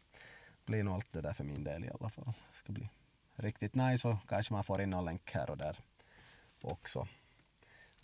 blir 0.65 0.83
nog 0.83 0.93
allt 0.93 1.11
det 1.11 1.21
där 1.21 1.33
för 1.33 1.43
min 1.43 1.63
del 1.63 1.85
i 1.85 1.89
alla 1.99 2.09
fall. 2.09 2.25
Det 2.25 2.57
ska 2.57 2.73
bli 2.73 2.89
riktigt 3.35 3.75
nice 3.75 4.07
och 4.07 4.17
kanske 4.27 4.53
man 4.53 4.63
får 4.63 4.81
in 4.81 4.89
någon 4.89 5.05
länk 5.05 5.31
här 5.31 5.49
och 5.49 5.57
där 5.57 5.79
också. 6.61 7.07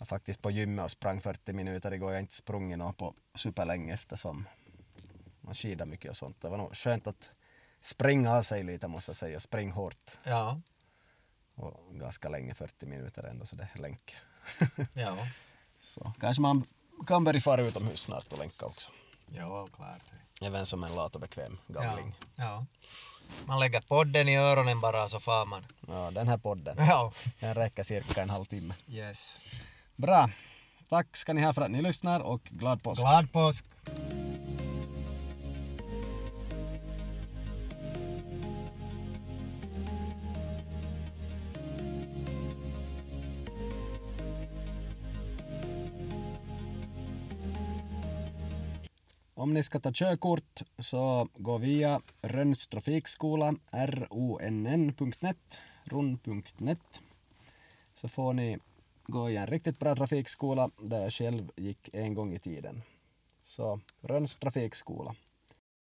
Faktiskt 0.04 0.42
på 0.42 0.50
gymmet 0.50 0.84
och 0.84 0.90
sprang 0.90 1.20
40 1.20 1.52
minuter 1.52 1.92
igår. 1.92 2.10
Jag 2.10 2.16
har 2.16 2.20
inte 2.20 2.34
sprungit 2.34 2.78
något 2.78 2.96
på 2.96 3.14
superlänge 3.34 3.94
eftersom 3.94 4.48
man 5.40 5.54
skidar 5.54 5.86
mycket 5.86 6.10
och 6.10 6.16
sånt. 6.16 6.40
Det 6.40 6.48
var 6.48 6.56
nog 6.58 6.76
skönt 6.76 7.06
att 7.06 7.30
springa 7.80 8.32
av 8.32 8.42
sig 8.42 8.62
lite 8.62 8.88
måste 8.88 9.08
jag 9.10 9.16
säga. 9.16 9.40
Spring 9.40 9.70
hårt. 9.70 10.10
Ja. 10.24 10.60
Och 11.54 11.94
ganska 11.94 12.28
länge, 12.28 12.54
40 12.54 12.86
minuter 12.86 13.22
ändå, 13.22 13.46
så 13.46 13.56
det 13.56 13.68
är 13.74 13.78
länk. 13.78 14.16
Ja. 14.92 15.16
så 15.78 16.12
kanske 16.20 16.42
man 16.42 16.64
kan 17.06 17.24
börja 17.24 17.40
fara 17.40 17.62
utomhus 17.62 18.00
snart 18.00 18.32
och 18.32 18.38
länka 18.38 18.66
också. 18.66 18.90
Ja, 19.26 19.66
klart. 19.76 20.02
Även 20.42 20.66
som 20.66 20.84
en 20.84 20.94
lat 20.94 21.14
och 21.14 21.20
bekväm 21.20 21.58
gamling. 21.68 22.14
Ja. 22.36 22.44
ja. 22.44 22.66
Man 23.44 23.60
lägger 23.60 23.80
podden 23.80 24.28
i 24.28 24.36
öronen 24.36 24.80
bara 24.80 25.08
så 25.08 25.20
far 25.20 25.46
man. 25.46 25.66
Ja, 25.88 26.10
den 26.10 26.28
här 26.28 26.38
podden. 26.38 26.76
Ja. 26.78 27.12
Den 27.40 27.54
räcker 27.54 27.82
cirka 27.82 28.22
en 28.22 28.30
halvtimme. 28.30 28.74
Yes. 28.88 29.38
Bra! 30.02 30.30
Tack 30.88 31.16
ska 31.16 31.32
ni 31.32 31.42
ha 31.42 31.52
för 31.52 31.62
att 31.62 31.70
ni 31.70 31.82
lyssnar 31.82 32.20
och 32.20 32.42
glad 32.42 32.82
påsk! 32.82 33.02
Glad 33.02 33.32
påsk! 33.32 33.64
Om 49.34 49.54
ni 49.54 49.62
ska 49.62 49.80
ta 49.80 49.90
körkort 49.94 50.62
så 50.78 51.28
gå 51.34 51.58
via 51.58 52.00
Rönns 52.22 52.68
trafikskola, 52.68 53.54
ronn.net. 55.84 57.00
Så 57.94 58.08
får 58.08 58.32
ni 58.32 58.58
gå 59.06 59.30
i 59.30 59.36
en 59.36 59.46
riktigt 59.46 59.78
bra 59.78 59.94
trafikskola 59.96 60.70
där 60.78 61.02
jag 61.02 61.12
själv 61.12 61.50
gick 61.56 61.88
en 61.92 62.14
gång 62.14 62.32
i 62.32 62.38
tiden. 62.38 62.82
Så 63.42 63.80
Rönns 64.00 64.34
trafikskola. 64.36 65.14